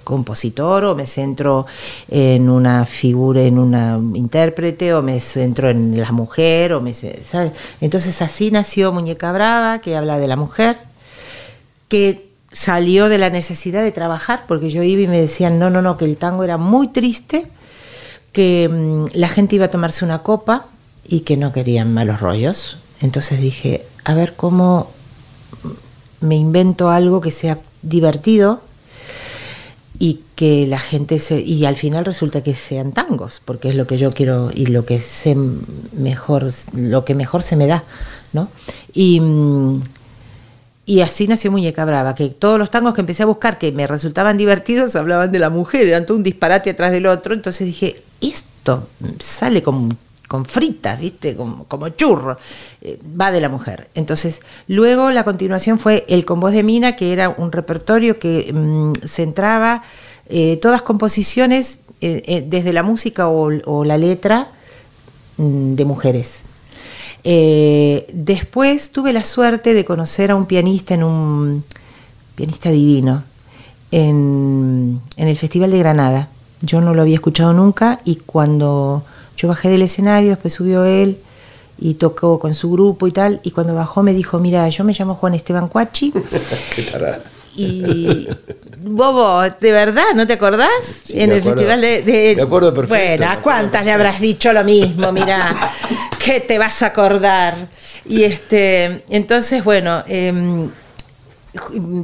compositor 0.03 0.85
o 0.85 0.95
me 0.95 1.07
centro 1.07 1.65
en 2.09 2.49
una 2.49 2.85
figura, 2.85 3.41
en 3.41 3.59
una 3.59 3.99
intérprete 4.15 4.93
o 4.93 5.01
me 5.01 5.19
centro 5.19 5.69
en 5.69 5.99
la 5.99 6.11
mujer 6.11 6.73
o 6.73 6.81
me 6.81 6.93
¿sabes? 6.93 7.51
Entonces 7.81 8.21
así 8.21 8.51
nació 8.51 8.91
Muñeca 8.91 9.31
Brava, 9.31 9.79
que 9.79 9.95
habla 9.95 10.17
de 10.19 10.27
la 10.27 10.35
mujer, 10.35 10.77
que 11.87 12.29
salió 12.51 13.09
de 13.09 13.17
la 13.17 13.29
necesidad 13.29 13.81
de 13.81 13.91
trabajar, 13.91 14.45
porque 14.47 14.69
yo 14.69 14.83
iba 14.83 15.01
y 15.01 15.07
me 15.07 15.19
decían, 15.19 15.59
no, 15.59 15.69
no, 15.69 15.81
no, 15.81 15.97
que 15.97 16.05
el 16.05 16.17
tango 16.17 16.43
era 16.43 16.57
muy 16.57 16.87
triste, 16.87 17.47
que 18.31 18.69
mm, 18.69 19.17
la 19.17 19.27
gente 19.27 19.55
iba 19.55 19.65
a 19.65 19.69
tomarse 19.69 20.05
una 20.05 20.19
copa 20.19 20.67
y 21.07 21.21
que 21.21 21.35
no 21.35 21.51
querían 21.51 21.93
malos 21.93 22.21
rollos. 22.21 22.77
Entonces 23.01 23.41
dije, 23.41 23.85
a 24.05 24.13
ver 24.13 24.35
cómo 24.35 24.91
me 26.21 26.35
invento 26.35 26.89
algo 26.89 27.19
que 27.21 27.31
sea 27.31 27.59
divertido 27.81 28.61
y 29.99 30.21
que 30.35 30.65
la 30.67 30.79
gente 30.79 31.19
se 31.19 31.39
y 31.39 31.65
al 31.65 31.75
final 31.75 32.05
resulta 32.05 32.41
que 32.43 32.55
sean 32.55 32.91
tangos 32.91 33.41
porque 33.43 33.69
es 33.69 33.75
lo 33.75 33.87
que 33.87 33.97
yo 33.97 34.09
quiero 34.09 34.51
y 34.53 34.65
lo 34.65 34.85
que 34.85 34.99
sé 34.99 35.35
mejor 35.93 36.51
lo 36.73 37.05
que 37.05 37.15
mejor 37.15 37.43
se 37.43 37.55
me 37.55 37.67
da 37.67 37.83
no 38.33 38.49
y 38.93 39.19
mm, 39.19 39.81
y 40.85 40.99
así 40.99 41.27
nació 41.27 41.49
Muñeca 41.49 41.85
Brava, 41.85 42.13
que 42.13 42.29
todos 42.29 42.59
los 42.59 42.69
tangos 42.69 42.93
que 42.93 43.01
empecé 43.01 43.23
a 43.23 43.25
buscar 43.25 43.57
que 43.57 43.71
me 43.71 43.87
resultaban 43.87 44.37
divertidos 44.37 44.95
hablaban 44.97 45.31
de 45.31 45.39
la 45.39 45.49
mujer, 45.49 45.87
eran 45.87 46.05
todo 46.05 46.17
un 46.17 46.23
disparate 46.23 46.71
atrás 46.71 46.91
del 46.91 47.05
otro. 47.05 47.33
Entonces 47.33 47.65
dije, 47.67 48.03
esto 48.19 48.89
sale 49.19 49.63
con, 49.63 49.97
con 50.33 50.45
fritas, 50.45 50.99
¿viste? 50.99 51.35
Como, 51.35 51.65
como 51.65 51.89
churro. 51.89 52.37
Eh, 52.81 52.99
va 53.21 53.29
de 53.29 53.39
la 53.39 53.49
mujer. 53.49 53.89
Entonces, 53.93 54.41
luego 54.67 55.11
la 55.11 55.23
continuación 55.23 55.77
fue 55.77 56.05
El 56.07 56.25
con 56.25 56.39
voz 56.39 56.53
de 56.53 56.63
Mina, 56.63 56.95
que 56.95 57.13
era 57.13 57.29
un 57.29 57.51
repertorio 57.51 58.17
que 58.17 58.51
mm, 58.51 58.93
centraba 59.05 59.83
eh, 60.29 60.57
todas 60.59 60.81
composiciones 60.81 61.81
eh, 62.01 62.43
desde 62.47 62.73
la 62.73 62.81
música 62.81 63.27
o, 63.27 63.85
la 63.85 63.99
letra 63.99 64.47
mm, 65.37 65.75
de 65.75 65.85
mujeres. 65.85 66.39
Eh, 67.23 68.07
después 68.11 68.89
tuve 68.89 69.13
la 69.13 69.23
suerte 69.23 69.75
de 69.75 69.85
conocer 69.85 70.31
a 70.31 70.35
un 70.35 70.47
pianista 70.47 70.95
en 70.95 71.03
un 71.03 71.63
pianista 72.33 72.71
divino 72.71 73.23
en, 73.91 74.99
el 75.15 75.37
Festival 75.37 75.69
de 75.69 75.77
Granada. 75.77 76.27
Yo 76.61 76.81
no 76.81 76.95
lo 76.95 77.03
había 77.03 77.13
escuchado 77.13 77.53
nunca 77.53 77.99
y 78.03 78.15
cuando 78.15 79.03
yo 79.37 79.47
bajé 79.47 79.69
del 79.69 79.81
escenario, 79.81 80.29
después 80.29 80.53
subió 80.53 80.85
él 80.85 81.17
y 81.79 81.95
tocó 81.95 82.39
con 82.39 82.53
su 82.55 82.71
grupo 82.71 83.07
y 83.07 83.11
tal, 83.11 83.39
y 83.43 83.51
cuando 83.51 83.73
bajó 83.73 84.03
me 84.03 84.13
dijo, 84.13 84.39
mira, 84.39 84.67
yo 84.69 84.83
me 84.83 84.93
llamo 84.93 85.15
Juan 85.15 85.33
Esteban 85.33 85.67
Cuachi. 85.67 86.13
Qué 86.75 86.85
Y 87.55 88.27
Bobo, 88.85 89.41
¿de 89.41 89.71
verdad? 89.71 90.13
¿No 90.15 90.27
te 90.27 90.33
acordás? 90.33 91.09
en 91.09 91.31
el 91.31 91.41
festival 91.41 91.81
de, 91.81 92.33
Me 92.35 92.41
acuerdo 92.41 92.73
perfecto. 92.73 93.23
Bueno, 93.23 93.31
¿a 93.31 93.41
cuántas 93.41 93.85
le 93.85 93.91
habrás 93.91 94.19
dicho 94.19 94.51
lo 94.51 94.63
mismo? 94.63 95.11
Mira, 95.11 95.71
¿qué 96.23 96.39
te 96.41 96.57
vas 96.57 96.81
a 96.83 96.87
acordar? 96.87 97.69
Y 98.05 98.23
este, 98.23 99.03
entonces, 99.09 99.63
bueno, 99.63 100.03
em, 100.07 100.69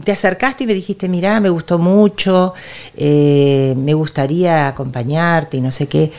te 0.03 0.12
acercaste 0.12 0.63
y 0.63 0.67
me 0.67 0.73
dijiste, 0.73 1.10
mira, 1.10 1.39
me 1.39 1.49
gustó 1.49 1.80
mucho, 1.80 2.53
eh, 2.95 3.73
me 3.77 3.93
gustaría 3.93 4.67
acompañarte 4.67 5.58
y 5.58 5.62
no 5.62 5.71
sé 5.71 5.88
qué. 5.88 6.12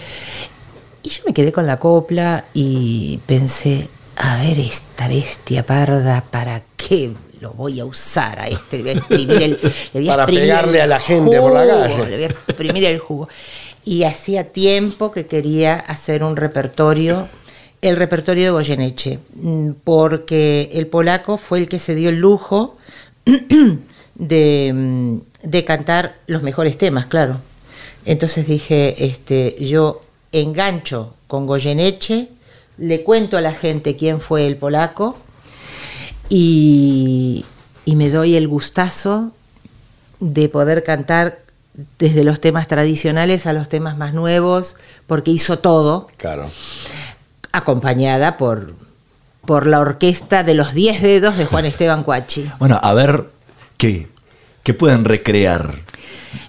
Y 1.02 1.08
yo 1.08 1.22
me 1.26 1.32
quedé 1.32 1.52
con 1.52 1.66
la 1.66 1.78
copla 1.78 2.44
y 2.52 3.18
pensé, 3.26 3.88
a 4.16 4.36
ver, 4.36 4.58
esta 4.58 5.08
bestia 5.08 5.64
parda, 5.64 6.22
¿para 6.30 6.62
qué 6.76 7.12
lo 7.40 7.52
voy 7.52 7.80
a 7.80 7.86
usar 7.86 8.38
a 8.38 8.48
este? 8.48 8.78
Le 8.78 8.82
voy 8.82 8.90
a 8.90 8.94
exprimir 8.94 9.42
el, 9.42 9.58
le 9.94 10.00
voy 10.00 10.08
a 10.08 10.12
Para 10.16 10.26
pegarle 10.26 10.78
el 10.78 10.82
a 10.82 10.86
la 10.86 11.00
gente 11.00 11.40
por 11.40 11.54
la 11.54 11.66
calle. 11.66 12.06
Le 12.06 12.16
voy 12.16 12.24
a 12.24 12.26
exprimir 12.26 12.84
el 12.84 12.98
jugo. 12.98 13.28
Y 13.84 14.04
hacía 14.04 14.44
tiempo 14.44 15.10
que 15.10 15.26
quería 15.26 15.74
hacer 15.74 16.22
un 16.22 16.36
repertorio, 16.36 17.28
el 17.80 17.96
repertorio 17.96 18.44
de 18.44 18.50
Goyeneche, 18.50 19.18
mm, 19.36 19.70
porque 19.84 20.68
el 20.74 20.86
polaco 20.86 21.38
fue 21.38 21.60
el 21.60 21.68
que 21.68 21.78
se 21.78 21.94
dio 21.94 22.10
el 22.10 22.16
lujo 22.16 22.76
de, 24.14 24.72
mm, 24.74 25.16
de 25.44 25.64
cantar 25.64 26.16
los 26.26 26.42
mejores 26.42 26.76
temas, 26.76 27.06
claro. 27.06 27.38
Entonces 28.04 28.46
dije, 28.46 29.06
este, 29.06 29.56
yo 29.64 30.02
engancho 30.32 31.14
con 31.26 31.46
Goyeneche, 31.46 32.28
le 32.78 33.02
cuento 33.02 33.36
a 33.36 33.40
la 33.40 33.52
gente 33.52 33.96
quién 33.96 34.20
fue 34.20 34.46
el 34.46 34.56
polaco 34.56 35.16
y, 36.28 37.44
y 37.84 37.96
me 37.96 38.10
doy 38.10 38.36
el 38.36 38.48
gustazo 38.48 39.32
de 40.20 40.48
poder 40.48 40.84
cantar 40.84 41.40
desde 41.98 42.24
los 42.24 42.40
temas 42.40 42.68
tradicionales 42.68 43.46
a 43.46 43.52
los 43.52 43.68
temas 43.68 43.96
más 43.96 44.12
nuevos, 44.14 44.76
porque 45.06 45.30
hizo 45.30 45.58
todo, 45.60 46.08
Claro. 46.16 46.50
acompañada 47.52 48.36
por, 48.36 48.74
por 49.46 49.66
la 49.66 49.80
orquesta 49.80 50.42
de 50.42 50.54
los 50.54 50.74
10 50.74 51.00
dedos 51.02 51.36
de 51.36 51.46
Juan 51.46 51.64
Esteban 51.66 52.02
Cuachi. 52.04 52.50
Bueno, 52.58 52.78
a 52.82 52.92
ver 52.94 53.26
qué, 53.78 54.08
qué 54.62 54.74
pueden 54.74 55.04
recrear 55.04 55.80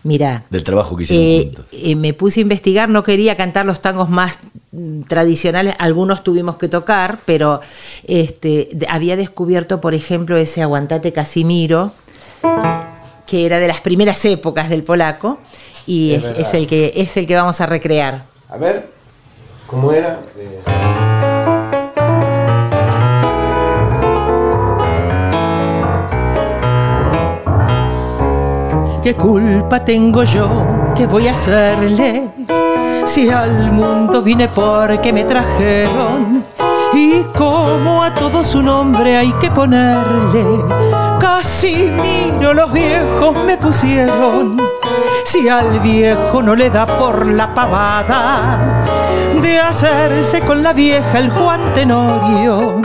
Mira, 0.04 0.44
del 0.50 0.64
trabajo 0.64 0.96
que 0.96 1.04
hicieron 1.04 1.26
eh, 1.26 1.44
juntos. 1.46 1.66
eh, 1.72 1.96
me 1.96 2.14
puse 2.14 2.40
a 2.40 2.44
investigar, 2.44 2.90
no 2.90 3.04
quería 3.04 3.36
cantar 3.38 3.66
los 3.66 3.82
tangos 3.82 4.10
más 4.10 4.38
mm, 4.72 5.02
tradicionales, 5.04 5.76
algunos 5.80 6.24
tuvimos 6.24 6.58
que 6.58 6.68
tocar, 6.68 7.20
pero 7.26 7.62
este, 8.06 8.70
había 8.90 9.16
descubierto, 9.16 9.82
por 9.82 9.94
ejemplo, 9.94 10.38
ese 10.38 10.62
Aguantate 10.62 11.12
Casimiro, 11.14 11.92
que 13.26 13.46
era 13.46 13.60
de 13.60 13.68
las 13.68 13.82
primeras 13.82 14.24
épocas 14.26 14.70
del 14.70 14.84
polaco, 14.84 15.40
y 15.88 16.12
Es 16.14 16.18
es, 16.18 16.24
verdad. 16.24 16.42
es 16.48 16.54
el, 16.54 16.68
que, 16.68 16.94
es 16.96 17.18
el 17.18 17.28
que 17.28 17.36
vamos 17.36 17.60
a 17.62 17.66
recrear. 17.66 18.26
A 18.50 18.58
ver, 18.58 18.88
¿cómo 19.68 19.92
era? 19.94 20.20
Eh, 20.38 20.91
¿Qué 29.02 29.16
culpa 29.16 29.84
tengo 29.84 30.24
yo? 30.24 30.94
¿Qué 30.96 31.08
voy 31.08 31.28
a 31.28 31.32
hacerle? 31.32 32.30
Si 33.04 33.32
al 33.32 33.72
mundo 33.72 34.22
vine 34.22 34.48
porque 34.48 35.12
me 35.12 35.24
trajeron 35.24 36.46
y 36.94 37.24
como 37.36 38.04
a 38.04 38.14
todo 38.14 38.44
su 38.44 38.62
nombre 38.62 39.18
hay 39.18 39.34
que 39.40 39.50
ponerle, 39.50 40.46
Casimiro 41.20 42.54
los 42.54 42.72
viejos 42.72 43.36
me 43.44 43.58
pusieron. 43.58 44.58
Si 45.26 45.50
al 45.50 45.80
viejo 45.80 46.44
no 46.44 46.56
le 46.56 46.70
da 46.70 46.86
por 46.86 47.26
la 47.26 47.56
pavada 47.56 48.84
de 49.42 49.60
hacerse 49.60 50.42
con 50.42 50.62
la 50.62 50.74
vieja 50.74 51.18
el 51.18 51.32
Juan 51.32 51.74
Tenorio, 51.74 52.76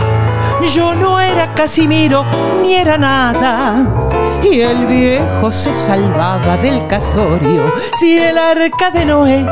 yo 0.72 0.94
no 0.94 1.20
era 1.20 1.52
Casimiro 1.52 2.24
ni 2.62 2.74
era 2.74 2.96
nada. 2.96 4.15
Y 4.42 4.60
el 4.60 4.86
viejo 4.86 5.50
se 5.50 5.74
salvaba 5.74 6.56
del 6.56 6.86
casorio. 6.86 7.72
Si 7.98 8.18
el 8.18 8.38
arca 8.38 8.90
de 8.90 9.04
Noé 9.04 9.44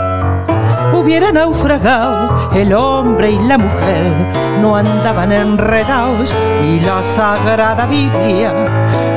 hubiera 0.93 1.33
naufragado, 1.33 2.51
el 2.53 2.73
hombre 2.73 3.33
y 3.33 3.39
la 3.41 3.59
mujer 3.59 4.13
no 4.61 4.77
andaban 4.77 5.33
enredados. 5.33 6.35
Y 6.65 6.81
la 6.81 7.03
sagrada 7.03 7.87
Biblia 7.87 8.53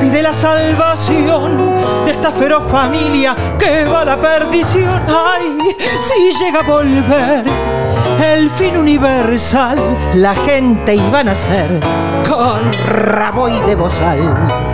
pide 0.00 0.22
la 0.22 0.34
salvación 0.34 1.56
de 2.04 2.10
esta 2.12 2.30
feroz 2.30 2.64
familia 2.70 3.36
que 3.58 3.84
va 3.84 4.02
a 4.02 4.04
la 4.04 4.20
perdición. 4.20 5.02
Ay, 5.06 5.58
si 6.00 6.44
llega 6.44 6.60
a 6.60 6.62
volver 6.62 7.44
el 8.24 8.50
fin 8.50 8.76
universal, 8.76 9.78
la 10.14 10.34
gente 10.34 10.94
iba 10.94 11.20
a 11.20 11.24
nacer 11.24 11.80
con 12.28 12.72
rabo 12.88 13.48
y 13.48 13.58
de 13.60 13.74
bozal. 13.74 14.67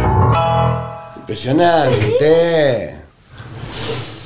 Impresionante. 1.24 2.94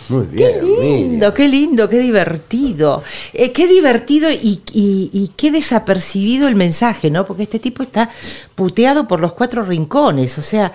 Muy 0.08 0.24
bien, 0.26 0.52
Qué 0.60 0.62
lindo, 0.66 1.10
Miriam. 1.10 1.34
qué 1.34 1.48
lindo, 1.48 1.88
qué 1.88 1.98
divertido. 1.98 3.02
Eh, 3.34 3.52
qué 3.52 3.66
divertido 3.68 4.30
y, 4.30 4.62
y- 4.72 5.10
y 5.12 5.30
qué 5.36 5.50
desapercibido 5.50 6.48
el 6.48 6.56
mensaje, 6.56 7.10
¿no? 7.10 7.26
Porque 7.26 7.42
este 7.44 7.58
tipo 7.58 7.82
está 7.82 8.08
puteado 8.54 9.06
por 9.06 9.20
los 9.20 9.34
cuatro 9.34 9.62
rincones, 9.64 10.38
o 10.38 10.42
sea, 10.42 10.72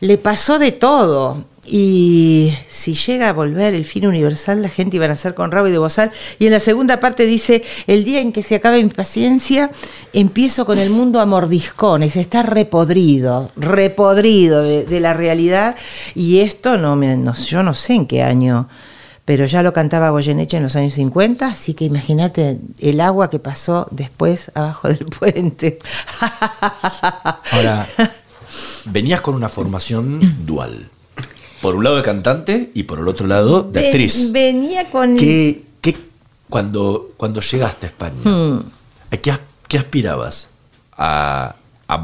le 0.00 0.18
pasó 0.18 0.58
de 0.58 0.72
todo. 0.72 1.44
Y 1.64 2.52
si 2.68 2.94
llega 2.94 3.28
a 3.28 3.32
volver 3.32 3.72
el 3.74 3.84
fin 3.84 4.06
universal, 4.06 4.62
la 4.62 4.68
gente 4.68 4.96
iba 4.96 5.04
a 5.04 5.08
nacer 5.08 5.34
con 5.34 5.52
rabo 5.52 5.68
y 5.68 5.70
de 5.70 5.78
bozal. 5.78 6.10
Y 6.40 6.46
en 6.46 6.52
la 6.52 6.58
segunda 6.58 6.98
parte 6.98 7.24
dice, 7.24 7.62
el 7.86 8.02
día 8.04 8.20
en 8.20 8.32
que 8.32 8.42
se 8.42 8.56
acabe 8.56 8.82
mi 8.82 8.90
paciencia, 8.90 9.70
empiezo 10.12 10.66
con 10.66 10.78
el 10.78 10.90
mundo 10.90 11.20
a 11.20 11.26
mordiscones, 11.26 12.16
está 12.16 12.42
repodrido, 12.42 13.52
repodrido 13.56 14.62
de, 14.62 15.00
la 15.00 15.14
realidad. 15.14 15.76
Y 16.16 16.40
esto 16.40 16.78
no, 16.78 16.96
yo 17.44 17.62
no 17.62 17.74
sé 17.74 17.94
en 17.94 18.06
qué 18.06 18.24
año, 18.24 18.68
pero 19.24 19.46
ya 19.46 19.62
lo 19.62 19.72
cantaba 19.72 20.10
Goyeneche 20.10 20.56
en 20.56 20.64
los 20.64 20.74
años 20.74 20.94
50, 20.94 21.46
así 21.46 21.74
que 21.74 21.84
imagínate 21.84 22.58
el 22.80 23.00
agua 23.00 23.30
que 23.30 23.38
pasó 23.38 23.86
después 23.92 24.50
abajo 24.54 24.88
del 24.88 25.06
puente. 25.06 25.78
Ahora, 27.52 27.86
venías 28.86 29.20
con 29.20 29.36
una 29.36 29.48
formación 29.48 30.44
dual. 30.44 30.90
Por 31.62 31.74
un 31.76 31.84
lado 31.84 31.96
de 31.96 32.02
cantante 32.02 32.70
y 32.74 32.82
por 32.82 32.98
el 32.98 33.08
otro 33.08 33.26
lado 33.26 33.62
de 33.62 33.80
Ven- 33.80 33.86
actriz. 33.86 34.30
Venía 34.32 34.90
con... 34.90 35.16
¿Qué, 35.16 35.62
qué- 35.80 35.96
cuando, 36.50 37.12
cuando 37.16 37.40
llegaste 37.40 37.86
a 37.86 37.88
España, 37.88 38.16
Hmm. 38.24 38.58
¿a 39.10 39.16
qué, 39.16 39.32
qué 39.68 39.78
aspirabas? 39.78 40.48
¿A, 40.96 41.54
a 41.88 41.98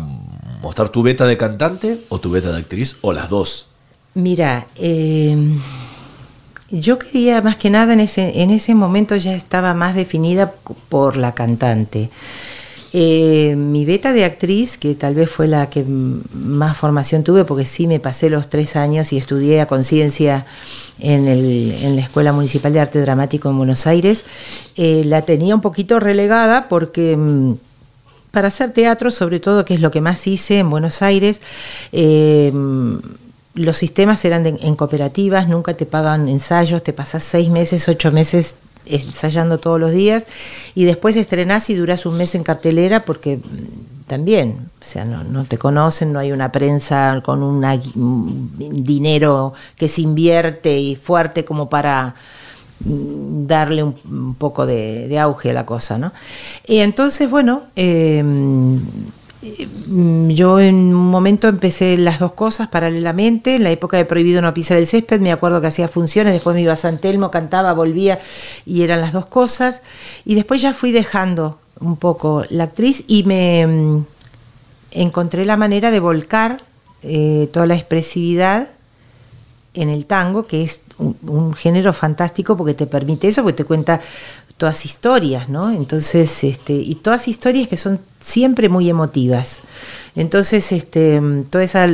mostrar 0.63 0.89
tu 0.89 1.03
beta 1.03 1.27
de 1.27 1.37
cantante 1.37 2.01
o 2.09 2.19
tu 2.21 2.31
beta 2.31 2.51
de 2.53 2.59
actriz 2.59 2.97
o 3.03 3.13
las 3.13 3.29
dos? 3.29 3.67
Mira, 4.15 4.67
eh, 4.77 5.37
yo 6.71 6.99
quería 6.99 7.41
más 7.43 7.57
que 7.57 7.71
nada 7.71 7.93
en 7.93 8.01
ese, 8.01 8.43
en 8.43 8.51
ese 8.51 8.75
momento 8.75 9.17
ya 9.17 9.35
estaba 9.35 9.75
más 9.75 9.95
definida 9.95 10.53
por 10.89 11.17
la 11.17 11.35
cantante. 11.35 12.11
Eh, 12.93 13.55
mi 13.57 13.85
beta 13.85 14.13
de 14.15 14.25
actriz, 14.25 14.79
que 14.79 14.95
tal 14.95 15.15
vez 15.15 15.29
fue 15.29 15.47
la 15.47 15.69
que 15.69 15.85
más 15.85 16.77
formación 16.77 17.23
tuve, 17.23 17.45
porque 17.45 17.67
sí 17.67 17.87
me 17.87 18.01
pasé 18.01 18.31
los 18.31 18.49
tres 18.49 18.77
años 18.77 19.13
y 19.13 19.19
estudié 19.19 19.61
a 19.61 19.67
conciencia 19.67 20.47
en, 20.99 21.29
en 21.29 21.97
la 21.97 22.03
Escuela 22.03 22.33
Municipal 22.33 22.73
de 22.73 22.81
Arte 22.81 23.01
Dramático 23.01 23.51
en 23.51 23.59
Buenos 23.59 23.87
Aires, 23.87 24.25
eh, 24.77 25.03
la 25.05 25.23
tenía 25.23 25.55
un 25.55 25.61
poquito 25.61 26.01
relegada 26.01 26.69
porque... 26.69 27.17
mm, 27.17 27.53
para 28.31 28.49
hacer 28.49 28.73
teatro, 28.73 29.11
sobre 29.11 29.41
todo, 29.41 29.65
que 29.65 29.73
es 29.75 29.81
lo 29.81 29.91
que 29.91 30.03
más 30.03 30.27
hice 30.27 30.59
en 30.59 30.69
Buenos 30.69 31.01
Aires, 31.01 31.41
eh, 31.93 32.53
los 33.55 33.77
sistemas 33.77 34.23
eran 34.27 34.45
de- 34.45 34.59
en 34.61 34.77
cooperativas, 34.77 35.49
nunca 35.49 35.75
te 35.75 35.87
pagan 35.87 36.29
ensayos, 36.29 36.83
te 36.83 36.93
pasas 36.93 37.25
seis 37.25 37.49
meses, 37.49 37.89
ocho 37.89 38.13
meses 38.13 38.57
ensayando 38.89 39.59
todos 39.59 39.79
los 39.79 39.93
días 39.93 40.27
y 40.75 40.85
después 40.85 41.17
estrenás 41.17 41.71
y 41.71 41.75
duras 41.75 42.07
un 42.07 42.17
mes 42.17 42.35
en 42.35 42.43
cartelera 42.43 43.05
porque 43.05 43.37
mm, 43.37 44.07
también, 44.07 44.71
o 44.81 44.85
sea, 44.85 45.05
no, 45.05 45.23
no 45.23 45.45
te 45.45 45.59
conocen, 45.59 46.13
no 46.13 46.19
hay 46.19 46.33
una 46.33 46.51
prensa 46.51 47.23
con 47.25 47.43
un 47.43 48.85
dinero 48.85 49.53
que 49.77 49.87
se 49.87 50.01
invierte 50.01 50.79
y 50.79 50.97
fuerte 50.97 51.45
como 51.45 51.69
para 51.69 52.15
mm, 52.85 53.47
darle 53.47 53.83
un, 53.83 54.35
poco 54.37 54.67
de, 54.67 55.19
auge 55.19 55.51
a 55.51 55.55
la 55.55 55.67
cosa, 55.67 55.99
¿no? 55.99 56.13
Y 56.67 56.79
entonces, 56.79 57.29
bueno, 57.31 57.63
eh, 57.77 58.23
mm, 58.25 58.79
yo 59.41 60.59
en 60.59 60.75
un 60.75 61.11
momento 61.11 61.47
empecé 61.47 61.97
las 61.97 62.19
dos 62.19 62.33
cosas 62.33 62.69
paralelamente. 62.69 63.57
En 63.57 63.65
la 63.65 63.71
época 63.71 63.97
de 63.97 64.05
Prohibido 64.05 64.43
no 64.43 64.53
pisar 64.53 64.79
el 64.79 64.87
césped, 64.87 65.21
me 65.21 65.33
acuerdo 65.33 65.61
que 65.61 65.69
hacía 65.69 65.87
funciones, 65.87 66.33
después 66.33 66.55
me 66.55 66.63
iba 66.63 66.73
a 66.73 66.77
San 66.77 66.99
Telmo, 66.99 67.31
cantaba, 67.31 67.73
volvía 67.73 68.19
y 68.67 68.83
eran 68.83 69.01
las 69.01 69.13
dos 69.13 69.27
cosas. 69.27 69.81
Y 70.25 70.35
después 70.35 70.61
ya 70.61 70.75
fui 70.75 70.91
dejando 70.91 71.59
un 71.81 71.97
poco 71.97 72.45
la 72.51 72.65
actriz 72.65 73.05
y 73.07 73.23
me 73.23 73.67
mm, 73.67 74.07
encontré 74.91 75.45
la 75.45 75.57
manera 75.57 75.93
de 75.93 76.01
volcar 76.01 76.59
eh, 77.03 77.49
toda 77.53 77.67
la 77.67 77.77
expresividad 77.77 78.69
en 79.75 79.89
el 79.89 80.07
tango, 80.07 80.47
que 80.47 80.65
es 80.65 80.81
un, 80.99 81.17
un 81.23 81.55
género 81.55 81.93
fantástico 81.93 82.57
porque 82.57 82.75
te 82.75 82.87
permite 82.87 83.29
eso, 83.29 83.43
porque 83.43 83.59
te 83.59 83.65
cuenta 83.65 84.01
todas 84.59 84.85
historias, 84.85 85.49
¿no? 85.49 85.71
Entonces, 85.73 86.45
este, 86.45 86.75
y 86.75 86.97
todas 86.97 87.29
historias 87.29 87.69
que 87.69 87.79
son 87.79 88.01
siempre 88.21 88.69
muy 88.69 88.91
emotivas. 88.91 89.61
Entonces, 90.15 90.73
este, 90.73 91.23
toda 91.49 91.65
esa 91.65 91.87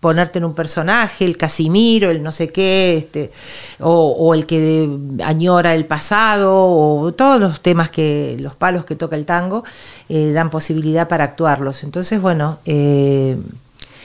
ponerte 0.00 0.40
en 0.40 0.44
un 0.44 0.54
personaje, 0.54 1.24
el 1.24 1.36
Casimiro, 1.36 2.10
el 2.10 2.24
no 2.24 2.32
sé 2.32 2.48
qué, 2.48 2.96
este, 2.96 3.30
o, 3.78 4.16
o 4.18 4.34
el 4.34 4.46
que 4.46 4.88
añora 5.24 5.76
el 5.76 5.84
pasado, 5.84 6.52
o 6.52 7.12
todos 7.12 7.40
los 7.40 7.60
temas 7.60 7.88
que, 7.90 8.36
los 8.40 8.56
palos 8.56 8.84
que 8.84 8.96
toca 8.96 9.14
el 9.14 9.26
tango, 9.26 9.62
eh, 10.08 10.32
dan 10.32 10.50
posibilidad 10.50 11.06
para 11.06 11.22
actuarlos. 11.22 11.84
Entonces, 11.84 12.20
bueno, 12.20 12.58
eh, 12.64 13.36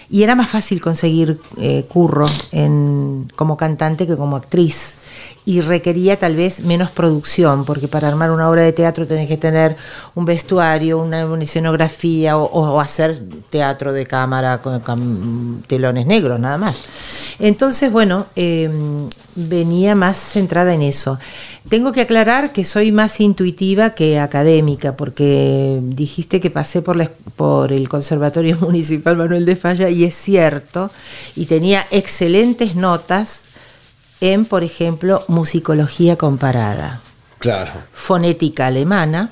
y 0.10 0.22
era 0.22 0.36
más 0.36 0.50
fácil 0.50 0.82
conseguir 0.82 1.40
eh, 1.60 1.86
curro 1.88 2.28
en, 2.52 3.32
como 3.36 3.58
cantante 3.58 4.06
que 4.06 4.16
como 4.16 4.36
actriz. 4.36 4.94
Y 5.50 5.62
requería 5.62 6.20
tal 6.20 6.36
vez 6.36 6.60
menos 6.60 6.92
producción, 6.92 7.64
porque 7.64 7.88
para 7.88 8.10
armar 8.10 8.32
una 8.32 8.50
obra 8.50 8.64
de 8.64 8.74
teatro 8.74 9.08
tenés 9.08 9.30
que 9.30 9.38
tener 9.38 9.78
un 10.14 10.26
vestuario, 10.26 10.98
una, 11.00 11.26
una 11.26 11.42
escenografía 11.44 12.38
o, 12.38 12.44
o 12.44 12.82
hacer 12.82 13.18
teatro 13.50 13.94
de 13.94 14.06
cámara 14.06 14.58
con, 14.62 15.64
telones 15.66 16.06
negros, 16.06 16.38
nada 16.38 16.58
más. 16.58 16.76
Entonces, 17.40 17.90
bueno, 17.94 18.26
eh, 18.36 18.70
venía 19.36 19.96
más 19.96 20.18
centrada 20.18 20.74
en 20.74 20.82
eso. 20.82 21.18
Tengo 21.70 21.94
que 21.94 22.02
aclarar 22.02 22.52
que 22.52 22.66
soy 22.66 22.92
más 22.92 23.22
intuitiva 23.22 23.92
que 23.92 24.20
académica, 24.20 24.98
porque 24.98 25.80
dijiste 25.82 26.42
que 26.42 26.50
pasé 26.50 26.82
por, 26.82 26.98
la- 26.98 27.12
por 27.38 27.72
el 27.72 27.88
Conservatorio 27.88 28.58
Municipal 28.62 29.16
Manuel 29.16 29.46
de 29.46 29.56
Falla, 29.56 29.90
y 29.90 30.04
es 30.04 30.14
cierto, 30.16 30.92
y 31.38 31.46
tenía 31.46 31.86
excelentes 31.92 32.76
notas 32.76 33.47
en, 34.22 34.46
por 34.46 34.64
ejemplo, 34.64 35.24
musicología 35.28 36.16
comparada, 36.18 37.02
Claro. 37.40 37.72
fonética 37.94 38.68
alemana, 38.68 39.32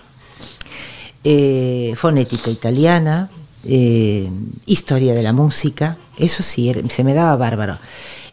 eh, 1.23 1.93
fonética 1.95 2.49
italiana, 2.49 3.29
eh, 3.63 4.29
historia 4.65 5.13
de 5.15 5.23
la 5.23 5.33
música, 5.33 5.97
eso 6.17 6.43
sí, 6.43 6.71
se 6.89 7.03
me 7.03 7.13
daba 7.13 7.35
bárbaro. 7.35 7.79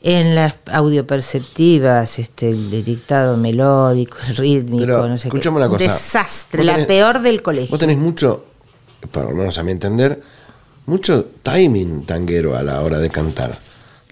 En 0.03 0.35
las 0.35 0.55
audioperceptivas, 0.71 2.19
este, 2.19 2.51
el 2.51 2.85
dictado 2.85 3.37
melódico, 3.37 4.19
el 4.29 4.37
rítmico, 4.37 4.81
Pero, 4.85 5.09
no 5.09 5.17
sé 5.17 5.31
qué. 5.31 5.49
una 5.49 5.67
Un 5.67 5.73
cosa. 5.73 5.85
desastre, 5.85 6.65
la 6.65 6.87
peor 6.87 7.23
del 7.23 7.41
colegio. 7.41 7.71
Vos 7.71 7.79
tenés 7.81 7.99
mucho, 7.99 8.45
por 9.11 9.25
lo 9.31 9.35
menos 9.37 9.57
a 9.59 9.63
mi 9.63 9.71
entender, 9.73 10.21
mucho 10.87 11.27
timing 11.43 12.05
tanguero 12.05 12.57
a 12.57 12.63
la 12.63 12.81
hora 12.83 12.99
de 12.99 13.09
cantar. 13.11 13.59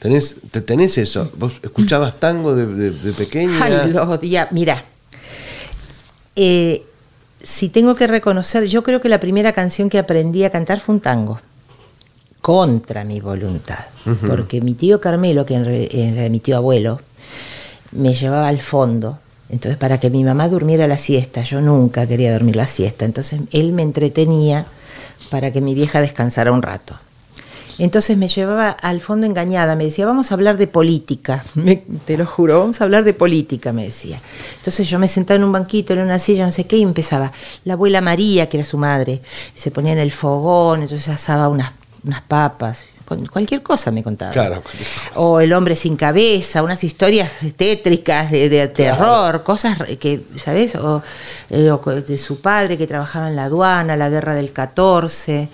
Tenés, 0.01 0.37
te, 0.51 0.61
tenés 0.63 0.99
eso. 0.99 1.31
¿Vos 1.37 1.53
escuchabas 1.63 2.19
tango 2.19 2.55
de, 2.57 2.67
de- 2.67 2.91
de 2.91 3.13
pequeña? 3.13 3.53
Ay, 3.63 3.91
lo 3.93 4.03
odia- 4.11 4.49
Mira, 4.51 4.85
eh, 6.37 6.83
si 7.43 7.69
tengo 7.69 7.95
que 7.95 8.07
reconocer, 8.07 8.65
yo 8.67 8.83
creo 8.83 9.01
que 9.01 9.09
la 9.09 9.21
primera 9.21 9.53
canción 9.53 9.89
que 9.89 9.99
aprendí 9.99 10.45
a 10.45 10.51
cantar 10.51 10.81
fue 10.81 10.95
un 10.95 11.01
tango, 11.01 11.41
contra 12.41 13.05
mi 13.05 13.21
voluntad, 13.21 13.85
porque 14.27 14.61
mi 14.61 14.75
tío 14.75 15.01
Carmelo, 15.01 15.45
que 15.45 15.55
era 15.91 16.29
mi 16.29 16.41
tío 16.41 16.57
abuelo, 16.57 17.01
me 17.93 18.15
llevaba 18.15 18.49
al 18.49 18.61
fondo. 18.61 19.19
Entonces, 19.51 19.77
para 19.77 19.99
que 19.99 20.11
mi 20.11 20.23
mamá 20.23 20.49
durmiera 20.49 20.87
la 20.87 20.97
siesta, 20.97 21.43
yo 21.43 21.61
nunca 21.61 22.07
quería 22.07 22.33
dormir 22.33 22.57
la 22.57 22.67
siesta, 22.69 23.05
entonces 23.05 23.41
él 23.51 23.73
me 23.73 23.83
entretenía 23.83 24.65
para 25.29 25.53
que 25.53 25.61
mi 25.61 25.75
vieja 25.75 26.01
descansara 26.01 26.53
un 26.53 26.63
rato. 26.63 26.95
Entonces 27.83 28.16
me 28.16 28.29
llevaba 28.29 28.71
al 28.71 29.01
fondo 29.01 29.27
engañada, 29.27 29.75
me 29.75 29.85
decía, 29.85 30.07
vamos 30.07 30.31
a 30.31 30.35
hablar 30.35 30.57
de 30.57 30.66
política, 30.66 31.45
Me- 31.55 31.83
te 32.05 32.16
lo 32.16 32.27
juro, 32.27 32.61
vamos 32.61 32.81
a 32.81 32.85
hablar 32.85 33.05
de 33.05 33.14
política, 33.14 33.73
me 33.73 33.85
decía. 33.85 34.21
Entonces 34.59 34.88
yo 34.88 34.99
me 34.99 35.09
sentaba 35.09 35.37
en 35.37 35.45
un 35.45 35.53
banquito, 35.53 35.93
en 35.95 36.01
una 36.01 36.19
silla, 36.19 36.45
no 36.47 36.53
sé 36.53 36.66
qué, 36.66 36.77
y 36.77 36.83
empezaba. 36.83 37.33
La 37.64 37.73
abuela 37.75 38.01
María, 38.01 38.49
que 38.49 38.59
era 38.59 38.66
su 38.66 38.79
madre, 38.79 39.23
se 39.55 39.71
ponía 39.71 39.93
en 39.93 39.99
el 39.99 40.12
fogón, 40.12 40.83
entonces 40.83 41.09
asaba 41.09 41.49
unas, 41.49 41.73
unas 42.05 42.21
papas, 42.23 42.85
cualquier 43.33 43.61
cosa 43.62 43.90
me 43.90 44.05
contaba. 44.05 44.31
Claro, 44.31 44.62
cualquier 44.62 44.85
cosa. 44.88 45.11
O 45.19 45.40
el 45.40 45.53
hombre 45.53 45.75
sin 45.75 45.97
cabeza, 45.97 46.62
unas 46.62 46.85
historias 46.85 47.29
tétricas 47.57 48.31
de, 48.31 48.49
de 48.49 48.69
terror, 48.69 49.43
cosas 49.43 49.79
re- 49.79 49.97
que, 49.97 50.21
¿sabes? 50.37 50.77
O, 50.77 51.03
eh, 51.49 51.71
o 51.73 51.79
de 51.79 52.19
su 52.19 52.40
padre 52.40 52.79
que 52.79 52.87
trabajaba 52.87 53.29
en 53.29 53.35
la 53.35 53.45
aduana, 53.47 53.97
la 53.97 54.09
guerra 54.11 54.35
del 54.37 54.53
14. 54.53 55.49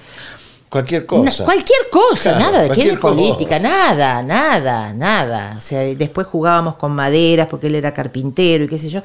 Cualquier 0.68 1.06
cosa. 1.06 1.44
cualquier 1.44 1.78
cosa, 1.90 2.34
Claro, 2.36 2.38
nada 2.40 2.56
de 2.62 2.62
qué 2.64 2.74
cualquier 2.74 2.94
de 2.94 3.00
política, 3.00 3.58
nada, 3.58 4.22
nada, 4.22 4.92
nada. 4.92 5.54
O 5.56 5.60
sea, 5.60 5.80
después 5.80 6.26
jugábamos 6.26 6.74
con 6.74 6.92
maderas 6.92 7.46
porque 7.48 7.68
él 7.68 7.76
era 7.76 7.94
carpintero 7.94 8.64
y 8.64 8.68
qué 8.68 8.76
sé 8.78 8.88
yo. 8.90 9.00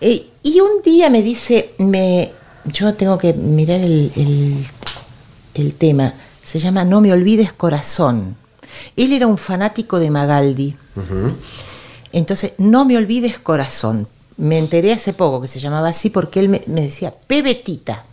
Eh, 0.00 0.26
y 0.42 0.60
un 0.60 0.82
día 0.84 1.08
me 1.10 1.22
dice, 1.22 1.70
me, 1.78 2.30
yo 2.66 2.94
tengo 2.94 3.16
que 3.18 3.32
mirar 3.32 3.80
el, 3.80 4.12
el- 4.16 4.66
el 5.54 5.74
tema, 5.74 6.12
se 6.44 6.58
llama 6.60 6.84
No 6.84 7.00
me 7.00 7.12
olvides 7.12 7.52
corazón. 7.52 8.36
Él 8.94 9.12
era 9.12 9.26
un 9.26 9.38
fanático 9.38 9.98
de 9.98 10.10
Magaldi. 10.10 10.76
Entonces, 12.12 12.52
No 12.58 12.84
me 12.84 12.96
olvides 12.96 13.38
corazón. 13.38 14.06
Me 14.36 14.58
enteré 14.58 14.92
hace 14.92 15.12
poco 15.14 15.40
que 15.40 15.48
se 15.48 15.58
llamaba 15.58 15.88
así 15.88 16.10
porque 16.10 16.38
él 16.40 16.48
me, 16.48 16.62
me 16.66 16.82
decía, 16.82 17.12
Pebetita. 17.26 18.04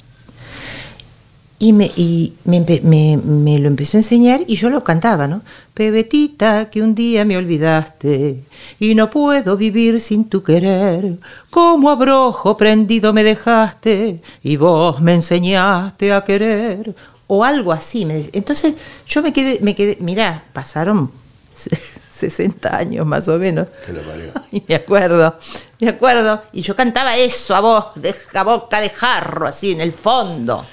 Y, 1.65 1.73
me, 1.73 1.85
y 1.95 2.33
me, 2.43 2.59
me- 2.83 3.17
me 3.17 3.57
lo 3.57 3.67
empezó 3.67 3.97
a 3.97 4.01
enseñar 4.01 4.41
y 4.45 4.55
yo 4.55 4.69
lo 4.69 4.83
cantaba, 4.83 5.27
¿no? 5.27 5.41
Pebetita, 5.73 6.69
que 6.69 6.81
un 6.81 6.93
día 6.93 7.25
me 7.25 7.37
olvidaste 7.37 8.43
y 8.79 8.93
no 8.93 9.09
puedo 9.09 9.57
vivir 9.57 9.99
sin 9.99 10.29
tu 10.29 10.43
querer. 10.43 11.17
Como 11.49 11.89
abrojo 11.89 12.55
prendido 12.55 13.13
me 13.13 13.23
dejaste 13.23 14.21
y 14.43 14.57
vos 14.57 15.01
me 15.01 15.13
enseñaste 15.15 16.13
a 16.13 16.23
querer. 16.23 16.93
O 17.27 17.43
algo 17.43 17.71
así. 17.71 18.05
Entonces 18.33 18.75
yo 19.07 19.23
me 19.23 19.33
quedé, 19.33 19.59
me 19.61 19.73
quedé, 19.73 19.97
mirá, 20.01 20.43
pasaron 20.53 21.09
60 22.11 22.77
años 22.77 23.05
más 23.07 23.27
o 23.27 23.37
menos. 23.39 23.67
Que 23.85 23.93
lo 23.93 24.01
parió. 24.01 24.31
Y 24.51 24.63
me 24.67 24.75
acuerdo, 24.75 25.35
me 25.79 25.89
acuerdo. 25.89 26.43
Y 26.53 26.61
yo 26.61 26.75
cantaba 26.75 27.17
eso 27.17 27.55
a 27.55 27.59
voz, 27.61 27.85
de 27.95 28.13
a 28.35 28.43
boca 28.43 28.79
de 28.79 28.89
jarro, 28.89 29.47
así 29.47 29.71
en 29.71 29.81
el 29.81 29.91
fondo. 29.93 30.63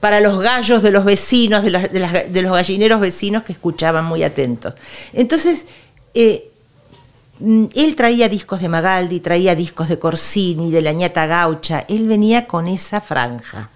Para 0.00 0.20
los 0.20 0.38
gallos 0.40 0.82
de 0.82 0.90
los 0.90 1.04
vecinos, 1.04 1.62
de 1.62 1.70
los, 1.70 1.82
de 1.92 2.00
las- 2.00 2.28
los 2.30 2.52
gallineros 2.52 3.00
vecinos 3.00 3.42
que 3.42 3.52
escuchaban 3.52 4.04
muy 4.06 4.22
atentos. 4.22 4.74
Entonces, 5.12 5.66
eh, 6.14 6.50
mm, 7.38 7.66
él 7.74 7.96
traía 7.96 8.28
discos 8.28 8.60
de 8.60 8.68
Magaldi, 8.68 9.20
traía 9.20 9.54
discos 9.54 9.88
de 9.88 9.98
Corsini, 9.98 10.70
de 10.70 10.82
la 10.82 10.92
ñata 10.92 11.26
gaucha. 11.26 11.84
Él 11.88 12.08
venía 12.08 12.46
con 12.46 12.66
esa 12.66 13.00
franja. 13.00 13.68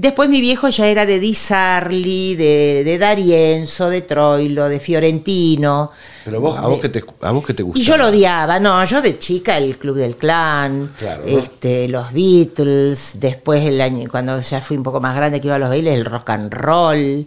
Después 0.00 0.28
mi 0.28 0.40
viejo 0.40 0.68
ya 0.68 0.86
era 0.86 1.04
de 1.06 1.18
Di 1.18 1.34
Sarli, 1.34 2.36
de, 2.36 2.84
de 2.84 2.98
D'Arienzo, 2.98 3.90
de 3.90 4.02
Troilo, 4.02 4.68
de 4.68 4.78
Fiorentino. 4.78 5.90
Pero 6.24 6.40
vos, 6.40 6.56
a 6.56 6.68
vos 6.68 6.80
que 6.80 6.88
te, 6.88 7.02
a 7.22 7.32
vos 7.32 7.44
que 7.44 7.52
te 7.52 7.64
gustaba. 7.64 7.82
Y 7.82 7.84
yo 7.84 7.96
lo 7.96 8.06
odiaba, 8.06 8.60
no, 8.60 8.84
yo 8.84 9.02
de 9.02 9.18
chica 9.18 9.58
el 9.58 9.76
Club 9.76 9.96
del 9.96 10.14
Clan, 10.16 10.92
Claro, 10.96 11.24
¿no? 11.26 11.38
este, 11.38 11.88
los 11.88 12.12
Beatles, 12.12 13.12
después 13.14 13.64
el 13.64 13.80
año, 13.80 14.08
cuando 14.08 14.38
ya 14.38 14.60
fui 14.60 14.76
un 14.76 14.84
poco 14.84 15.00
más 15.00 15.16
grande 15.16 15.40
que 15.40 15.48
iba 15.48 15.56
a 15.56 15.58
los 15.58 15.68
bailes, 15.68 15.94
el 15.96 16.04
rock 16.04 16.30
and 16.30 16.52
roll, 16.54 17.26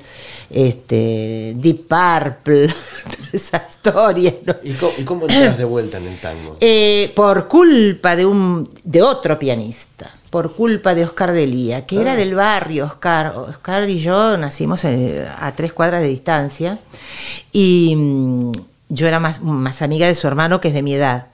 este, 0.49 1.53
Deep 1.57 1.87
Purple, 1.89 2.67
toda 3.03 3.29
esa 3.33 3.67
historia. 3.69 4.33
¿no? 4.45 4.55
¿Y 4.63 4.71
cómo, 4.75 4.93
y 4.97 5.03
cómo 5.03 5.23
entras 5.23 5.57
de 5.57 5.65
vuelta 5.65 5.97
en 5.97 6.07
el 6.07 6.19
tango? 6.21 6.55
Eh, 6.61 7.11
por 7.15 7.49
culpa 7.49 8.15
de 8.15 8.25
un 8.25 8.69
de 8.81 9.01
otro 9.01 9.37
pianista, 9.37 10.09
por 10.31 10.55
culpa 10.55 10.95
de 10.95 11.03
Oscar 11.03 11.31
Delía, 11.33 11.85
que 11.85 11.97
Ah. 11.99 12.01
era 12.01 12.15
del 12.15 12.33
barrio, 12.33 12.85
Oscar. 12.85 13.33
Oscar 13.37 13.87
y 13.87 13.99
yo 13.99 14.35
nacimos 14.37 14.83
eh, 14.85 15.27
a 15.39 15.51
tres 15.51 15.73
cuadras 15.73 16.01
de 16.01 16.07
distancia 16.07 16.79
y 17.51 17.93
mm, 17.95 18.51
yo 18.89 19.07
era 19.07 19.19
más, 19.19 19.41
más 19.43 19.81
amiga 19.83 20.07
de 20.07 20.15
su 20.15 20.25
hermano 20.27 20.59
que 20.59 20.69
es 20.69 20.73
de 20.73 20.81
mi 20.81 20.95
edad. 20.95 21.27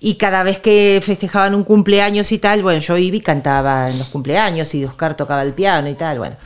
Y 0.00 0.14
cada 0.16 0.42
vez 0.44 0.58
que 0.60 1.00
festejaban 1.04 1.54
un 1.54 1.64
cumpleaños 1.64 2.30
y 2.30 2.38
tal, 2.38 2.62
bueno, 2.62 2.78
yo 2.80 2.96
iba 2.96 3.16
y 3.16 3.20
cantaba 3.20 3.90
en 3.90 3.98
los 3.98 4.08
cumpleaños 4.08 4.72
y 4.74 4.84
Oscar 4.84 5.16
tocaba 5.16 5.42
el 5.42 5.52
piano 5.52 5.88
y 5.88 5.94
tal, 5.94 6.18
bueno. 6.18 6.36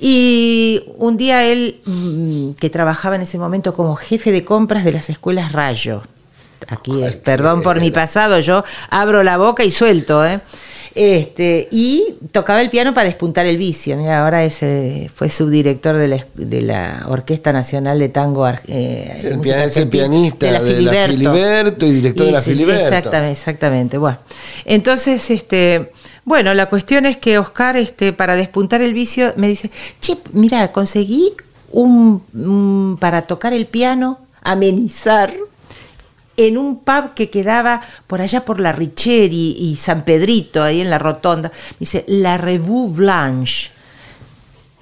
Y 0.00 0.82
un 0.98 1.16
día 1.16 1.44
él, 1.44 1.80
mm, 1.86 2.50
que 2.60 2.68
trabajaba 2.68 3.16
en 3.16 3.22
ese 3.22 3.38
momento 3.38 3.72
como 3.74 3.96
jefe 3.96 4.30
de 4.32 4.44
compras 4.44 4.84
de 4.84 4.92
las 4.92 5.08
escuelas 5.08 5.52
Rayo, 5.52 6.02
aquí, 6.68 7.02
Ay, 7.02 7.20
perdón 7.24 7.62
por 7.62 7.80
mi 7.80 7.90
pasado, 7.90 8.38
yo 8.40 8.64
abro 8.90 9.22
la 9.22 9.36
boca 9.38 9.64
y 9.64 9.70
suelto, 9.70 10.24
¿eh? 10.24 10.40
Este, 10.98 11.68
y 11.70 12.14
tocaba 12.32 12.62
el 12.62 12.70
piano 12.70 12.94
para 12.94 13.04
despuntar 13.04 13.44
el 13.44 13.58
vicio. 13.58 13.98
Mira, 13.98 14.22
ahora 14.24 14.44
es, 14.44 14.60
fue 15.14 15.28
subdirector 15.28 15.96
de 15.96 16.08
la, 16.08 16.26
de 16.34 16.62
la 16.62 17.04
Orquesta 17.08 17.52
Nacional 17.52 17.98
de 17.98 18.08
Tango 18.08 18.48
eh, 18.48 19.12
Es 19.18 19.24
el, 19.26 19.38
pia- 19.40 19.64
es 19.64 19.78
pianista 19.86 20.46
de 20.46 20.52
la, 20.52 20.60
Filiberto. 20.62 21.84
y 21.84 21.90
director 21.90 22.24
de 22.26 22.32
la 22.32 22.40
Filiberto. 22.40 22.82
Exactamente, 22.86 23.32
exactamente. 23.32 23.98
Bueno, 23.98 24.18
entonces, 24.64 25.28
este, 25.30 25.92
bueno, 26.24 26.54
la 26.54 26.70
cuestión 26.70 27.04
es 27.04 27.18
que 27.18 27.38
Oscar, 27.38 27.76
este, 27.76 28.14
para 28.14 28.34
despuntar 28.34 28.80
el 28.80 28.94
vicio, 28.94 29.34
me 29.36 29.48
dice, 29.48 29.70
che, 30.00 30.16
mira, 30.32 30.72
conseguí 30.72 31.34
un, 31.72 32.22
un- 32.32 32.96
para 32.98 33.20
tocar 33.20 33.52
el 33.52 33.66
piano, 33.66 34.18
amenizar, 34.42 35.34
en 36.36 36.58
un 36.58 36.80
pub 36.80 37.14
que 37.14 37.30
quedaba 37.30 37.80
por 38.06 38.20
allá 38.20 38.44
por 38.44 38.60
la 38.60 38.72
Richeri 38.72 39.56
y 39.58 39.76
San 39.76 40.04
Pedrito, 40.04 40.62
ahí 40.62 40.80
en 40.80 40.90
la 40.90 40.98
rotonda. 40.98 41.50
Dice, 41.78 42.04
La 42.08 42.36
Revue 42.36 42.92
Blanche. 42.92 43.70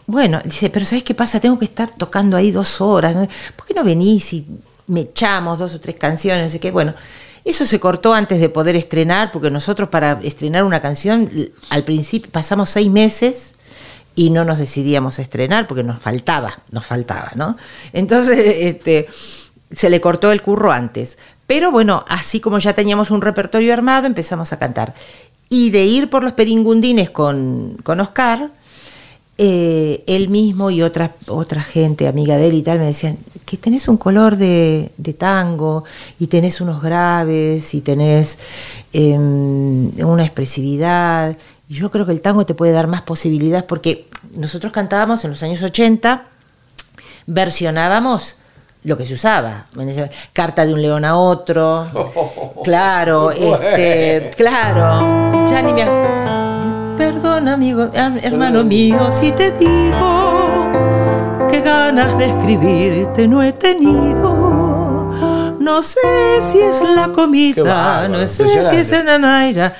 Bueno, 0.06 0.40
dice, 0.44 0.68
pero 0.70 0.84
¿sabes 0.84 1.04
qué 1.04 1.14
pasa? 1.14 1.40
Tengo 1.40 1.58
que 1.58 1.64
estar 1.64 1.90
tocando 1.90 2.36
ahí 2.36 2.50
dos 2.50 2.80
horas. 2.80 3.16
¿Por 3.56 3.66
qué 3.66 3.74
no 3.74 3.84
venís 3.84 4.32
y 4.32 4.46
me 4.86 5.02
echamos 5.02 5.58
dos 5.58 5.74
o 5.74 5.80
tres 5.80 5.96
canciones? 5.96 6.44
No 6.44 6.50
sé 6.50 6.60
qué. 6.60 6.70
Bueno, 6.70 6.94
eso 7.44 7.66
se 7.66 7.80
cortó 7.80 8.14
antes 8.14 8.40
de 8.40 8.48
poder 8.48 8.76
estrenar, 8.76 9.30
porque 9.32 9.50
nosotros 9.50 9.88
para 9.88 10.18
estrenar 10.22 10.64
una 10.64 10.80
canción, 10.80 11.30
al 11.70 11.84
principio 11.84 12.30
pasamos 12.30 12.70
seis 12.70 12.90
meses 12.90 13.54
y 14.14 14.30
no 14.30 14.44
nos 14.44 14.58
decidíamos 14.58 15.18
a 15.18 15.22
estrenar 15.22 15.66
porque 15.66 15.82
nos 15.82 16.00
faltaba, 16.00 16.62
nos 16.70 16.86
faltaba, 16.86 17.32
¿no? 17.34 17.56
Entonces, 17.92 18.38
este, 18.60 19.08
se 19.72 19.90
le 19.90 20.00
cortó 20.00 20.32
el 20.32 20.42
curro 20.42 20.72
antes. 20.72 21.18
Pero 21.46 21.70
bueno, 21.70 22.04
así 22.08 22.40
como 22.40 22.58
ya 22.58 22.72
teníamos 22.72 23.10
un 23.10 23.20
repertorio 23.20 23.72
armado, 23.72 24.06
empezamos 24.06 24.52
a 24.52 24.58
cantar. 24.58 24.94
Y 25.48 25.70
de 25.70 25.84
ir 25.84 26.10
por 26.10 26.24
los 26.24 26.32
peringundines 26.32 27.10
con, 27.10 27.76
con 27.82 28.00
Oscar, 28.00 28.50
eh, 29.36 30.04
él 30.06 30.28
mismo 30.28 30.70
y 30.70 30.82
otra, 30.82 31.12
otra 31.26 31.62
gente, 31.62 32.06
amiga 32.06 32.36
de 32.36 32.46
él 32.46 32.54
y 32.54 32.62
tal, 32.62 32.78
me 32.78 32.86
decían 32.86 33.18
que 33.44 33.56
tenés 33.56 33.88
un 33.88 33.96
color 33.96 34.36
de, 34.36 34.92
tango 35.18 35.84
y 36.20 36.28
tenés 36.28 36.60
unos 36.60 36.80
graves 36.80 37.74
y 37.74 37.80
tenés 37.80 38.38
em, 38.92 39.90
una 40.04 40.24
expresividad. 40.24 41.36
Y 41.68 41.74
yo 41.74 41.90
creo 41.90 42.06
que 42.06 42.12
el 42.12 42.20
tango 42.20 42.46
te 42.46 42.54
puede 42.54 42.72
dar 42.72 42.86
más 42.86 43.02
posibilidades 43.02 43.64
porque 43.64 44.08
nosotros 44.36 44.72
cantábamos 44.72 45.24
en 45.24 45.32
los 45.32 45.42
años 45.42 45.62
80, 45.62 46.26
versionábamos 47.26 48.36
lo 48.84 48.96
que 48.96 49.04
se 49.04 49.14
usaba. 49.14 49.66
Carta 50.32 50.64
de 50.64 50.72
un 50.74 50.80
león 50.82 51.04
a 51.04 51.16
otro. 51.16 51.86
Claro, 52.64 53.30
este, 53.30 54.30
claro. 54.36 55.46
Ya 55.46 55.60
ni 55.60 55.72
me 55.74 55.84
Perdón, 56.96 57.48
amigo, 57.48 57.90
am- 57.94 58.18
hermano 58.22 58.64
mío, 58.64 59.10
si 59.10 59.32
te 59.32 59.50
digo 59.50 60.70
que 61.50 61.60
ganas 61.60 62.16
de 62.16 62.26
escribirte 62.30 63.28
no 63.28 63.42
he 63.42 63.52
tenido. 63.52 65.12
No 65.58 65.82
sé 65.82 66.00
si 66.40 66.58
es 66.60 66.80
la 66.82 67.08
comida, 67.08 68.06
no 68.08 68.26
sé 68.26 68.44
si 68.70 68.76
es 68.76 68.92
en 68.92 69.08
Anaira. 69.08 69.74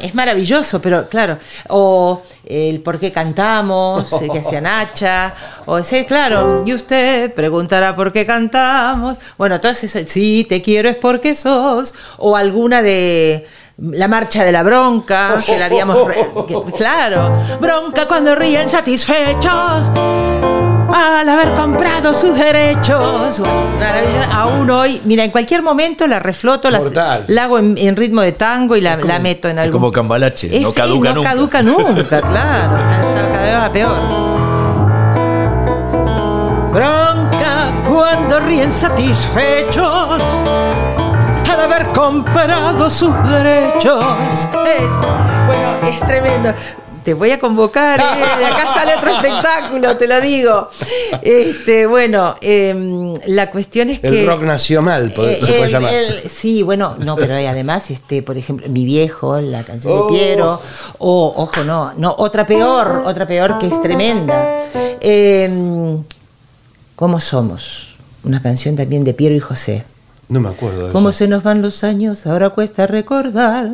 Es 0.00 0.14
maravilloso, 0.14 0.80
pero 0.80 1.08
claro. 1.08 1.38
O 1.68 2.22
el 2.44 2.80
por 2.80 2.98
qué 3.00 3.10
cantamos, 3.10 4.12
eh, 4.12 4.28
que 4.30 4.38
hacía 4.38 4.60
Nacha. 4.60 5.34
O 5.66 5.82
sí, 5.82 6.04
claro, 6.04 6.62
y 6.64 6.74
usted 6.74 7.32
preguntará 7.34 7.94
por 7.96 8.12
qué 8.12 8.24
cantamos. 8.24 9.18
Bueno, 9.36 9.60
eso, 9.62 9.98
si 10.06 10.44
te 10.44 10.62
quiero 10.62 10.88
es 10.88 10.96
porque 10.96 11.34
sos. 11.34 11.94
O 12.18 12.36
alguna 12.36 12.82
de 12.82 13.46
la 13.76 14.06
marcha 14.06 14.44
de 14.44 14.52
la 14.52 14.62
bronca, 14.62 15.38
que 15.44 15.58
la 15.58 15.66
habíamos. 15.66 15.98
claro, 16.76 17.32
bronca 17.60 18.06
cuando 18.06 18.34
ríen 18.34 18.68
satisfechos 18.68 19.90
al 20.96 21.28
haber 21.28 21.54
comprado 21.54 22.14
sus 22.14 22.36
derechos. 22.38 23.40
Maravilloso. 23.80 24.32
Aún 24.32 24.70
hoy, 24.70 25.00
mira, 25.04 25.24
en 25.24 25.30
cualquier 25.30 25.62
momento 25.62 26.06
la 26.06 26.18
refloto, 26.20 26.70
la, 26.70 26.80
la 27.26 27.42
hago 27.44 27.58
en, 27.58 27.76
en 27.78 27.96
ritmo 27.96 28.20
de 28.20 28.32
tango 28.32 28.76
y 28.76 28.80
la, 28.80 28.96
la 28.96 29.18
meto 29.18 29.48
en 29.48 29.58
algún. 29.58 29.72
como 29.80 29.90
Cambalache, 29.92 30.48
no 30.48 30.68
Es- 30.68 30.74
caduca 30.74 31.08
no 31.10 31.14
nunca. 31.16 31.30
caduca 31.30 31.62
nunca, 31.62 32.20
claro. 32.22 32.76
Cada 33.32 33.42
vez 33.42 33.56
va 33.56 33.72
peor. 33.72 33.98
Bronca 36.72 37.72
cuando 37.88 38.40
ríen 38.40 38.72
satisfechos 38.72 40.20
al 41.52 41.60
haber 41.60 41.86
comprado 41.88 42.90
sus 42.90 43.12
derechos. 43.28 44.04
Es, 44.66 44.90
bueno, 45.46 45.88
es 45.88 46.00
tremendo. 46.06 46.52
Te 47.04 47.12
voy 47.14 47.30
a 47.32 47.38
convocar, 47.38 48.00
¿eh? 48.00 48.38
de 48.38 48.46
acá 48.46 48.72
sale 48.72 48.96
otro 48.96 49.10
espectáculo, 49.16 49.96
te 49.96 50.08
lo 50.08 50.20
digo. 50.22 50.68
Este, 51.22 51.86
bueno, 51.86 52.34
em, 52.40 53.14
la 53.26 53.50
cuestión 53.50 53.90
es 53.90 54.00
El 54.02 54.10
que. 54.10 54.26
rock 54.26 54.42
nacional, 54.42 55.12
pod- 55.14 55.38
se 55.38 55.46
puede 55.46 55.64
el- 55.64 55.70
llamar. 55.70 55.92
el- 55.94 56.30
sí, 56.30 56.62
bueno, 56.62 56.96
no, 56.98 57.14
pero 57.16 57.34
además, 57.34 57.90
este, 57.90 58.22
por 58.22 58.38
ejemplo, 58.38 58.66
mi 58.70 58.84
viejo, 58.86 59.38
la 59.40 59.62
canción 59.64 59.92
Oh. 59.94 60.06
de 60.10 60.12
Piero, 60.18 60.60
o, 60.98 61.34
ojo, 61.36 61.62
no, 61.64 61.92
no, 61.96 62.14
otra 62.18 62.46
peor, 62.46 63.02
otra 63.04 63.26
peor 63.26 63.58
que 63.58 63.66
es 63.66 63.82
tremenda. 63.82 64.62
Em, 65.00 66.02
¿Cómo 66.96 67.20
somos? 67.20 67.94
Una 68.24 68.40
canción 68.40 68.76
también 68.76 69.04
de 69.04 69.12
Piero 69.14 69.34
y 69.34 69.40
José. 69.40 69.84
No 70.26 70.40
me 70.40 70.48
acuerdo 70.48 70.86
de 70.86 70.92
Cómo 70.92 71.10
eso. 71.10 71.18
se 71.18 71.28
nos 71.28 71.42
van 71.42 71.60
los 71.60 71.84
años, 71.84 72.26
ahora 72.26 72.48
cuesta 72.50 72.86
recordar. 72.86 73.68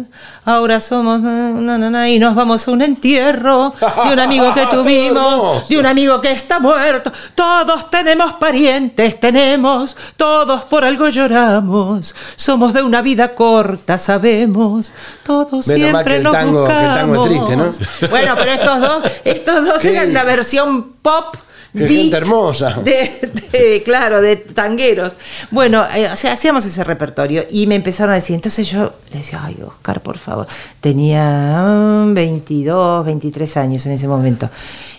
Ahora 0.44 0.80
somos 0.80 1.20
na, 1.20 1.50
na, 1.52 1.90
na, 1.90 2.08
y 2.10 2.18
nos 2.18 2.34
vamos 2.34 2.66
a 2.66 2.70
un 2.72 2.82
entierro 2.82 3.72
de 4.06 4.12
un 4.12 4.18
amigo 4.18 4.52
que 4.52 4.66
tuvimos, 4.70 5.68
de 5.68 5.78
un 5.78 5.86
amigo 5.86 6.20
que 6.20 6.32
está 6.32 6.58
muerto. 6.58 7.12
Todos 7.36 7.88
tenemos 7.88 8.32
parientes, 8.34 9.20
tenemos, 9.20 9.96
todos 10.16 10.62
por 10.64 10.84
algo 10.84 11.08
lloramos. 11.08 12.14
Somos 12.34 12.72
de 12.72 12.82
una 12.82 13.00
vida 13.00 13.34
corta, 13.36 13.96
sabemos. 13.96 14.92
Todos 15.24 15.68
Menos 15.68 15.90
siempre 15.90 16.04
que 16.04 16.16
el 16.16 16.22
nos 16.24 16.32
tango- 16.32 16.66
que 16.66 16.72
el 16.72 16.86
tango 16.94 17.14
es 17.14 17.28
triste, 17.28 17.56
¿no? 17.56 17.64
buscamos. 17.66 18.10
Bueno, 18.10 18.34
pero 18.36 18.50
estos 18.52 18.80
dos, 18.80 19.02
estos 19.24 19.66
dos 19.66 19.82
Sí. 19.82 19.88
eran 19.90 20.12
la 20.12 20.24
versión 20.24 20.94
pop. 21.00 21.36
Qué 21.72 21.78
beat 21.80 21.90
gente 22.02 22.16
hermosa. 22.16 22.70
de, 22.84 23.10
de- 23.52 23.82
claro, 23.84 24.20
de 24.20 24.36
tangueros. 24.36 25.12
Bueno, 25.50 25.84
eh, 25.94 26.08
o 26.10 26.16
sea, 26.16 26.32
hacíamos 26.32 26.64
ese 26.66 26.82
repertorio 26.84 27.44
y 27.50 27.66
me 27.66 27.74
empezaron 27.76 28.12
a 28.12 28.16
decir, 28.16 28.34
entonces 28.34 28.68
yo 28.68 28.92
le 29.12 29.18
decía, 29.18 29.40
ay, 29.44 29.56
Oscar, 29.66 30.00
por 30.02 30.18
favor. 30.18 30.46
Tenía 30.80 31.62
mm, 32.06 32.14
22, 32.14 33.04
23 33.06 33.56
años 33.56 33.86
en 33.86 33.92
ese 33.92 34.08
momento. 34.08 34.48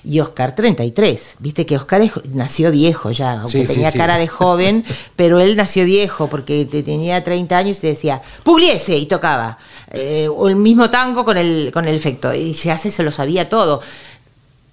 Y 0.04 0.20
Oscar 0.20 0.56
33. 0.56 1.36
Viste 1.40 1.66
que 1.66 1.76
Oscar 1.78 2.02
es- 2.02 2.12
nació 2.34 2.72
viejo 2.72 3.12
ya, 3.12 3.34
aunque 3.42 3.68
Sí, 3.68 3.74
tenía 3.74 3.92
sí. 3.92 3.98
cara 3.98 4.18
de 4.18 4.28
joven, 4.28 4.84
pero 5.16 5.40
él 5.40 5.56
nació 5.56 5.86
viejo 5.86 6.28
porque 6.28 6.66
te- 6.66 6.84
tenía 6.84 7.24
30 7.24 7.58
años 7.58 7.78
y 7.78 7.82
te 7.82 7.88
decía, 7.88 8.22
Pugliese, 8.44 8.96
y 8.98 9.06
tocaba. 9.06 9.58
Eh, 9.92 10.28
o 10.34 10.48
el 10.48 10.56
mismo 10.56 10.90
tango 10.90 11.26
con 11.26 11.38
el, 11.38 11.70
con 11.74 11.86
el 11.86 11.96
efecto. 11.96 12.34
Y 12.34 12.54
ya 12.54 12.78
se, 12.78 12.92
se 12.92 13.04
lo 13.04 13.12
sabía 13.12 13.50
todo 13.50 13.82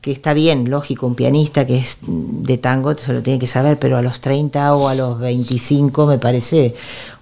que 0.08 0.12
está 0.12 0.32
bien, 0.32 0.70
lógico, 0.70 1.06
un 1.06 1.14
pianista 1.14 1.66
que 1.66 1.76
es 1.76 1.98
de 2.00 2.56
tango 2.56 2.96
se 2.96 3.12
lo 3.12 3.22
tiene 3.22 3.38
que 3.38 3.46
saber, 3.46 3.78
pero 3.78 3.98
a 3.98 4.00
los 4.00 4.22
30 4.22 4.74
o 4.74 4.88
a 4.88 4.94
los 4.94 5.20
25 5.20 6.06
me 6.06 6.16
parece 6.16 6.74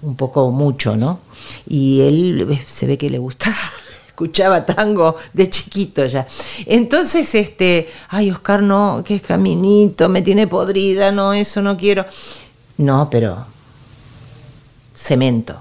un 0.02 0.14
poco 0.14 0.52
mucho, 0.52 0.96
¿no? 0.96 1.18
Y 1.66 2.02
él 2.02 2.46
eh, 2.48 2.62
se 2.64 2.86
ve 2.86 2.96
que 2.96 3.10
le 3.10 3.18
gustaba, 3.18 3.56
escuchaba 4.06 4.64
tango 4.64 5.16
de 5.32 5.50
chiquito 5.50 6.06
ya. 6.06 6.28
Entonces, 6.64 7.34
este, 7.34 7.88
ay, 8.08 8.30
Oscar, 8.30 8.62
no, 8.62 9.02
que 9.04 9.16
es 9.16 9.22
caminito, 9.22 10.08
me 10.08 10.22
tiene 10.22 10.46
podrida, 10.46 11.10
no, 11.10 11.32
eso 11.32 11.62
no 11.62 11.76
quiero. 11.76 12.06
No, 12.76 13.08
pero 13.10 13.46
Cemento, 14.94 15.56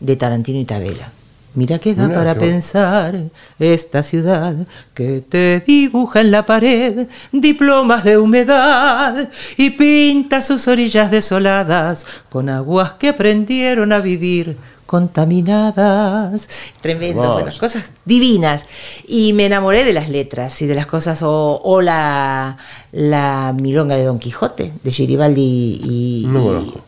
de 0.00 0.16
Tarantino 0.16 0.58
y 0.58 0.64
Tabela. 0.64 1.12
Mira 1.54 1.78
que 1.78 1.94
da 1.94 2.08
para 2.08 2.34
bueno. 2.34 2.38
pensar 2.38 3.16
esta 3.58 4.02
ciudad 4.02 4.54
que 4.94 5.22
te 5.28 5.60
dibuja 5.66 6.20
en 6.20 6.30
la 6.30 6.46
pared 6.46 7.08
diplomas 7.32 8.04
de 8.04 8.18
humedad 8.18 9.28
y 9.56 9.70
pinta 9.70 10.40
sus 10.42 10.68
orillas 10.68 11.10
desoladas 11.10 12.06
con 12.28 12.48
aguas 12.48 12.92
que 12.92 13.08
aprendieron 13.08 13.92
a 13.92 13.98
vivir 13.98 14.56
contaminadas. 14.88 16.48
Tremendo, 16.80 17.34
bueno, 17.34 17.50
cosas 17.60 17.92
divinas. 18.06 18.64
Y 19.06 19.34
me 19.34 19.44
enamoré 19.44 19.84
de 19.84 19.92
las 19.92 20.08
letras 20.08 20.62
y 20.62 20.66
de 20.66 20.74
las 20.74 20.86
cosas, 20.86 21.22
o, 21.22 21.60
o 21.62 21.82
la, 21.82 22.56
la 22.92 23.54
milonga 23.60 23.96
de 23.96 24.04
Don 24.04 24.18
Quijote, 24.18 24.72
de 24.82 24.90
Giribaldi 24.90 25.80
y, 25.84 26.26
No. 26.26 26.87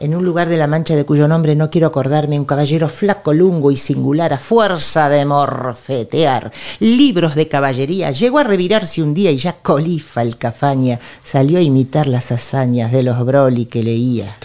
En 0.00 0.14
un 0.14 0.24
lugar 0.24 0.48
de 0.48 0.56
la 0.56 0.66
Mancha 0.66 0.96
de 0.96 1.04
cuyo 1.04 1.28
nombre 1.28 1.54
no 1.54 1.70
quiero 1.70 1.86
acordarme, 1.86 2.38
un 2.38 2.46
caballero 2.46 2.88
flaco, 2.88 3.34
lungo 3.34 3.70
y 3.70 3.76
singular, 3.76 4.32
a 4.32 4.38
fuerza 4.38 5.08
de 5.08 5.24
morfetear 5.24 6.50
libros 6.80 7.34
de 7.34 7.48
caballería, 7.48 8.10
llegó 8.10 8.38
a 8.38 8.44
revirarse 8.44 9.02
un 9.02 9.12
día 9.12 9.30
y 9.30 9.36
ya 9.36 9.56
colifa 9.62 10.22
el 10.22 10.38
cafaña 10.38 10.98
salió 11.22 11.58
a 11.58 11.62
imitar 11.62 12.06
las 12.06 12.32
hazañas 12.32 12.90
de 12.92 13.02
los 13.02 13.24
Broly 13.24 13.66
que 13.66 13.82
leía. 13.82 14.36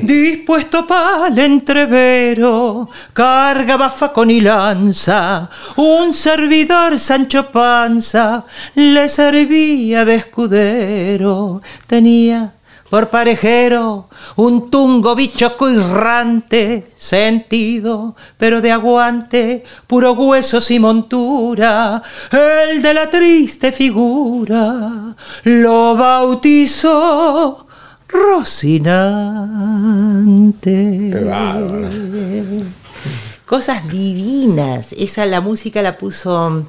Dispuesto 0.00 0.86
pa'l 0.86 1.38
entrevero, 1.38 2.88
cargaba 3.12 3.90
facón 3.90 4.30
y 4.30 4.40
lanza, 4.40 5.50
un 5.76 6.12
servidor 6.14 6.98
Sancho 6.98 7.50
Panza 7.50 8.44
le 8.74 9.08
servía 9.08 10.04
de 10.06 10.14
escudero, 10.14 11.60
tenía 11.86 12.54
por 12.92 13.08
parejero 13.08 14.06
un 14.36 14.70
tungo 14.70 15.16
errante, 15.16 16.86
sentido, 16.94 18.14
pero 18.36 18.60
de 18.60 18.70
aguante, 18.70 19.64
puro 19.86 20.12
huesos 20.12 20.70
y 20.70 20.78
montura, 20.78 22.02
el 22.30 22.82
de 22.82 22.92
la 22.92 23.08
triste 23.08 23.72
figura, 23.72 25.14
lo 25.44 25.96
bautizó 25.96 27.66
Rocinante. 28.08 28.60
Qué 31.14 31.24
bárbaro. 31.24 31.88
Cosas 33.46 33.88
divinas. 33.88 34.92
Esa 34.92 35.24
la 35.24 35.40
música 35.40 35.80
la 35.80 35.96
puso 35.96 36.66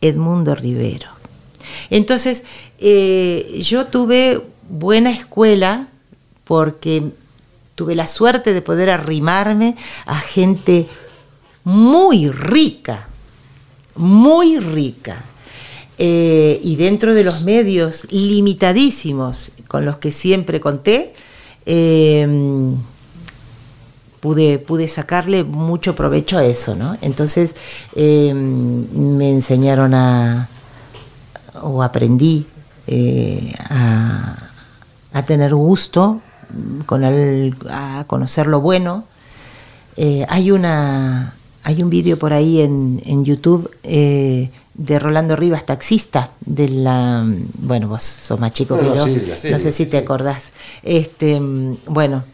Edmundo 0.00 0.54
Rivero. 0.54 1.10
Entonces, 1.90 2.42
eh, 2.78 3.60
yo 3.62 3.84
tuve 3.86 4.40
buena 4.70 5.10
escuela 5.10 5.88
porque 6.44 7.10
tuve 7.74 7.94
la 7.94 8.06
suerte 8.06 8.54
de 8.54 8.62
poder 8.62 8.90
arrimarme 8.90 9.76
a 10.06 10.18
gente 10.18 10.86
muy 11.64 12.30
rica, 12.30 13.08
muy 13.96 14.58
rica. 14.58 15.24
Eh, 15.98 16.58
y 16.64 16.76
dentro 16.76 17.14
de 17.14 17.24
los 17.24 17.42
medios 17.42 18.06
limitadísimos 18.10 19.50
con 19.68 19.84
los 19.84 19.98
que 19.98 20.10
siempre 20.10 20.58
conté, 20.58 21.12
eh, 21.66 22.26
pude, 24.20 24.58
pude 24.58 24.86
sacarle 24.86 25.44
mucho 25.44 25.96
provecho 25.96 26.38
a 26.38 26.44
eso, 26.44 26.76
¿no? 26.76 26.96
Entonces 27.00 27.54
eh, 27.96 28.32
me 28.34 29.30
enseñaron 29.30 29.94
a, 29.94 30.48
o 31.62 31.82
aprendí 31.82 32.46
eh, 32.86 33.52
a, 33.58 34.49
a 35.12 35.22
tener 35.24 35.54
gusto, 35.54 36.20
con 36.86 37.04
el- 37.04 37.54
a 37.68 38.04
conocer 38.06 38.46
lo 38.46 38.60
bueno. 38.60 39.04
Eh, 39.96 40.24
hay 40.28 40.50
una 40.50 41.34
hay 41.62 41.82
un 41.82 41.90
vídeo 41.90 42.18
por 42.18 42.32
ahí 42.32 42.62
en, 42.62 43.02
en 43.04 43.22
YouTube 43.24 43.70
eh, 43.82 44.48
de 44.72 44.98
Rolando 44.98 45.36
Rivas, 45.36 45.66
taxista, 45.66 46.30
de 46.40 46.70
la 46.70 47.22
bueno, 47.58 47.86
vos 47.88 48.02
sos 48.02 48.40
más 48.40 48.52
chico 48.52 48.78
que 48.78 48.86
no, 48.86 48.94
yo, 48.94 49.04
sí, 49.04 49.50
no 49.50 49.58
sé 49.58 49.70
si 49.72 49.84
te 49.86 49.98
acordás. 49.98 50.52
Este, 50.82 51.38
mm, 51.38 51.76
bueno, 51.86 52.24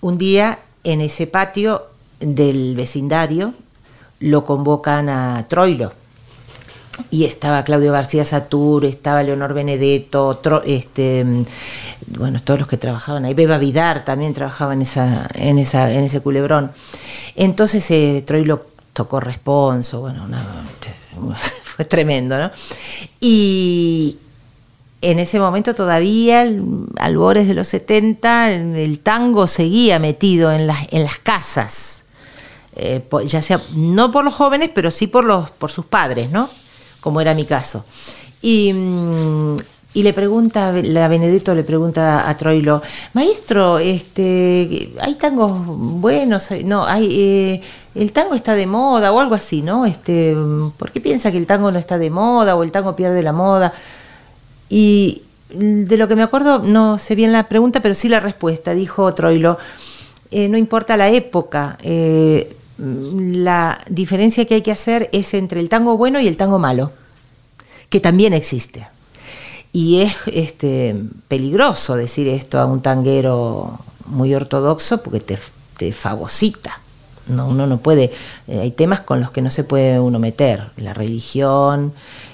un 0.00 0.18
día 0.18 0.58
en 0.82 1.00
ese 1.00 1.28
patio 1.28 1.84
del 2.18 2.74
vecindario 2.74 3.54
lo 4.18 4.44
convocan 4.44 5.08
a 5.08 5.44
Troilo 5.48 5.92
y 7.10 7.24
estaba 7.24 7.64
Claudio 7.64 7.92
García 7.92 8.24
Satur, 8.24 8.84
estaba 8.84 9.22
Leonor 9.22 9.54
Benedetto, 9.54 10.40
este, 10.64 11.24
mm, 11.24 11.44
bueno, 12.18 12.40
todos 12.42 12.60
los 12.60 12.68
que 12.68 12.76
trabajaban 12.76 13.24
ahí, 13.24 13.34
Beba 13.34 13.58
Vidar 13.58 14.04
también 14.04 14.32
trabajaba 14.34 14.74
en, 14.74 14.82
esa, 14.82 15.28
en, 15.34 15.58
ese 15.58 16.20
culebrón. 16.20 16.70
Entonces 17.36 17.90
eh, 17.90 18.22
Troilo 18.26 18.66
tocó 18.92 19.20
responso, 19.20 20.00
bueno, 20.00 20.26
fue 21.62 21.84
tremendo, 21.84 22.38
¿no? 22.38 22.50
Y 23.20 24.16
en 25.00 25.18
ese 25.18 25.38
momento 25.38 25.74
todavía, 25.74 26.42
al- 26.42 26.86
albores 26.96 27.48
de 27.48 27.54
los 27.54 27.68
70, 27.68 28.52
el, 28.52 28.76
el 28.76 29.00
tango 29.00 29.46
seguía 29.46 29.98
metido 29.98 30.52
en 30.52 30.66
las, 30.66 30.86
casas. 31.22 32.02
Eh, 32.76 33.04
ya 33.26 33.40
sea 33.40 33.62
no 33.74 34.10
por 34.10 34.24
los 34.24 34.34
jóvenes, 34.34 34.70
pero 34.74 34.90
sí 34.90 35.06
por 35.06 35.24
los 35.24 35.48
por 35.50 35.70
sus 35.70 35.84
padres, 35.84 36.30
¿no? 36.30 36.48
Como 37.04 37.20
era 37.20 37.34
mi 37.34 37.44
caso. 37.44 37.84
Y, 38.40 38.72
mm, 38.72 39.56
y 39.92 40.02
le 40.02 40.14
pregunta, 40.14 40.72
la 40.72 41.06
Benedetto 41.06 41.54
le 41.54 41.64
pregunta 41.64 42.28
a 42.28 42.34
Troilo, 42.34 42.80
maestro, 43.12 43.78
este, 43.78 44.90
hay 45.00 45.14
tangos 45.16 45.52
buenos, 45.66 46.48
no, 46.64 46.86
hay, 46.86 47.08
eh, 47.12 47.60
el 47.94 48.10
tango 48.12 48.34
está 48.34 48.54
de 48.54 48.66
moda 48.66 49.12
o 49.12 49.20
algo 49.20 49.34
así, 49.34 49.60
¿no? 49.60 49.84
Este, 49.84 50.34
¿por 50.78 50.90
qué 50.92 51.02
piensa 51.02 51.30
que 51.30 51.36
el 51.36 51.46
tango 51.46 51.70
no 51.70 51.78
está 51.78 51.98
de 51.98 52.08
moda 52.08 52.56
o 52.56 52.62
el 52.62 52.72
tango 52.72 52.96
pierde 52.96 53.22
la 53.22 53.32
moda? 53.32 53.74
Y 54.70 55.22
de 55.50 55.96
lo 55.98 56.08
que 56.08 56.16
me 56.16 56.22
acuerdo, 56.22 56.60
no 56.60 56.96
sé 56.96 57.14
bien 57.14 57.32
la 57.32 57.48
pregunta, 57.48 57.80
pero 57.80 57.94
sí 57.94 58.08
la 58.08 58.20
respuesta. 58.20 58.74
Dijo 58.74 59.12
Troilo, 59.12 59.58
eh, 60.30 60.48
no 60.48 60.56
importa 60.56 60.96
la 60.96 61.10
época, 61.10 61.78
eh, 61.82 62.56
la 62.78 63.80
diferencia 63.88 64.44
que 64.46 64.54
hay 64.56 64.62
que 64.62 64.72
hacer 64.72 65.08
es 65.12 65.34
entre 65.34 65.60
el 65.60 65.68
tango 65.68 65.96
bueno 65.96 66.20
y 66.20 66.26
el 66.28 66.36
tango 66.36 66.58
malo, 66.58 66.92
que 67.88 68.00
también 68.00 68.32
existe. 68.32 68.86
Y 69.72 70.00
es 70.02 70.14
este, 70.26 70.94
peligroso 71.28 71.96
decir 71.96 72.28
esto 72.28 72.58
a 72.58 72.66
un 72.66 72.80
tanguero 72.80 73.78
muy 74.06 74.34
ortodoxo 74.34 75.02
porque 75.02 75.20
te, 75.20 75.38
te 75.76 75.92
fagocita. 75.92 76.80
No, 77.26 77.48
uno 77.48 77.66
no 77.66 77.78
puede, 77.78 78.12
eh, 78.48 78.60
hay 78.60 78.70
temas 78.72 79.00
con 79.00 79.18
los 79.20 79.30
que 79.30 79.40
no 79.40 79.50
se 79.50 79.64
puede 79.64 79.98
uno 79.98 80.18
meter, 80.18 80.70
la 80.76 80.92
religión, 80.92 81.92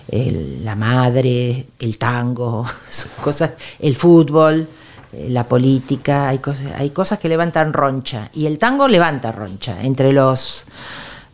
el- 0.09 0.65
la 0.65 0.75
madre, 0.75 1.67
el 1.79 1.97
tango, 1.97 2.67
cosas, 3.23 3.53
el 3.79 3.95
fútbol, 3.95 4.67
la 5.13 5.45
política, 5.45 6.29
hay 6.29 6.39
cosas, 6.39 6.73
hay 6.77 6.91
cosas 6.91 7.19
que 7.19 7.29
levantan 7.29 7.73
roncha. 7.73 8.31
Y 8.33 8.47
el 8.47 8.59
tango 8.59 8.89
levanta 8.89 9.33
roncha. 9.33 9.83
Entre 9.83 10.13
los, 10.13 10.67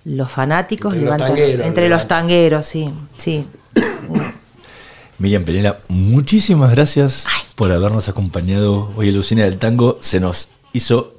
los 0.05 0.31
fanáticos, 0.31 0.95
Entre 0.95 1.05
los 1.07 1.16
levanta, 1.16 1.27
tangueros, 1.27 1.66
entre 1.66 1.89
los 1.89 2.09
tangueros, 2.09 2.66
sí, 2.66 2.91
sí. 3.16 3.47
Miriam 5.18 5.45
Penela, 5.45 5.79
muchísimas 5.89 6.70
gracias 6.72 7.27
por 7.55 7.72
habernos 7.72 8.09
acompañado 8.09 8.93
hoy 8.97 9.09
en 9.09 9.14
la 9.14 9.20
usina 9.20 9.45
del 9.45 9.59
tango. 9.59 9.99
Se 10.01 10.20
nos 10.20 10.51
hizo 10.72 11.14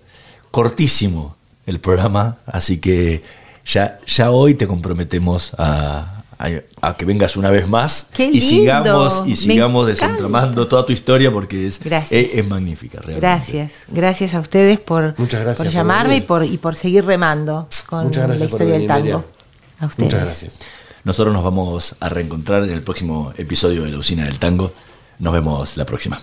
cortísimo 0.51 1.35
el 1.65 1.79
programa, 1.79 2.37
así 2.45 2.79
que 2.79 3.23
ya, 3.65 3.99
ya 4.05 4.31
hoy 4.31 4.53
te 4.53 4.67
comprometemos 4.67 5.53
a, 5.57 6.16
a- 6.39 6.49
a 6.89 6.95
que 6.97 7.05
vengas 7.05 7.35
una 7.35 7.49
vez 7.49 7.67
más 7.67 8.07
¡Qué 8.13 8.29
y 8.31 8.41
sigamos, 8.41 9.23
y 9.25 9.35
sigamos 9.35 9.87
desentramando 9.87 10.67
toda 10.67 10.85
tu 10.85 10.93
historia 10.93 11.31
porque 11.31 11.67
es, 11.67 11.79
es, 11.85 12.11
es 12.11 12.47
magnífica. 12.47 12.99
realmente. 12.99 13.21
Gracias, 13.21 13.71
gracias 13.87 14.33
a 14.33 14.39
ustedes 14.39 14.79
por, 14.79 15.15
Muchas 15.17 15.41
gracias 15.41 15.57
por 15.57 15.65
por 15.67 15.73
llamarme 15.73 16.17
y 16.17 16.21
por, 16.21 16.45
y 16.45 16.57
por 16.57 16.75
seguir 16.75 17.05
remando 17.05 17.67
con 17.87 18.11
la 18.11 18.45
historia 18.45 18.73
del 18.73 18.87
tango. 18.87 19.25
A 19.79 19.85
ustedes. 19.85 20.05
Muchas 20.13 20.21
gracias. 20.23 20.59
Nosotros 21.03 21.33
nos 21.33 21.43
vamos 21.43 21.95
a 21.99 22.09
reencontrar 22.09 22.63
en 22.63 22.71
el 22.71 22.81
próximo 22.81 23.31
episodio 23.37 23.83
de 23.83 23.91
la 23.91 23.97
usina 23.97 24.25
del 24.25 24.39
tango. 24.39 24.73
Nos 25.19 25.33
vemos 25.33 25.77
la 25.77 25.85
próxima. 25.85 26.19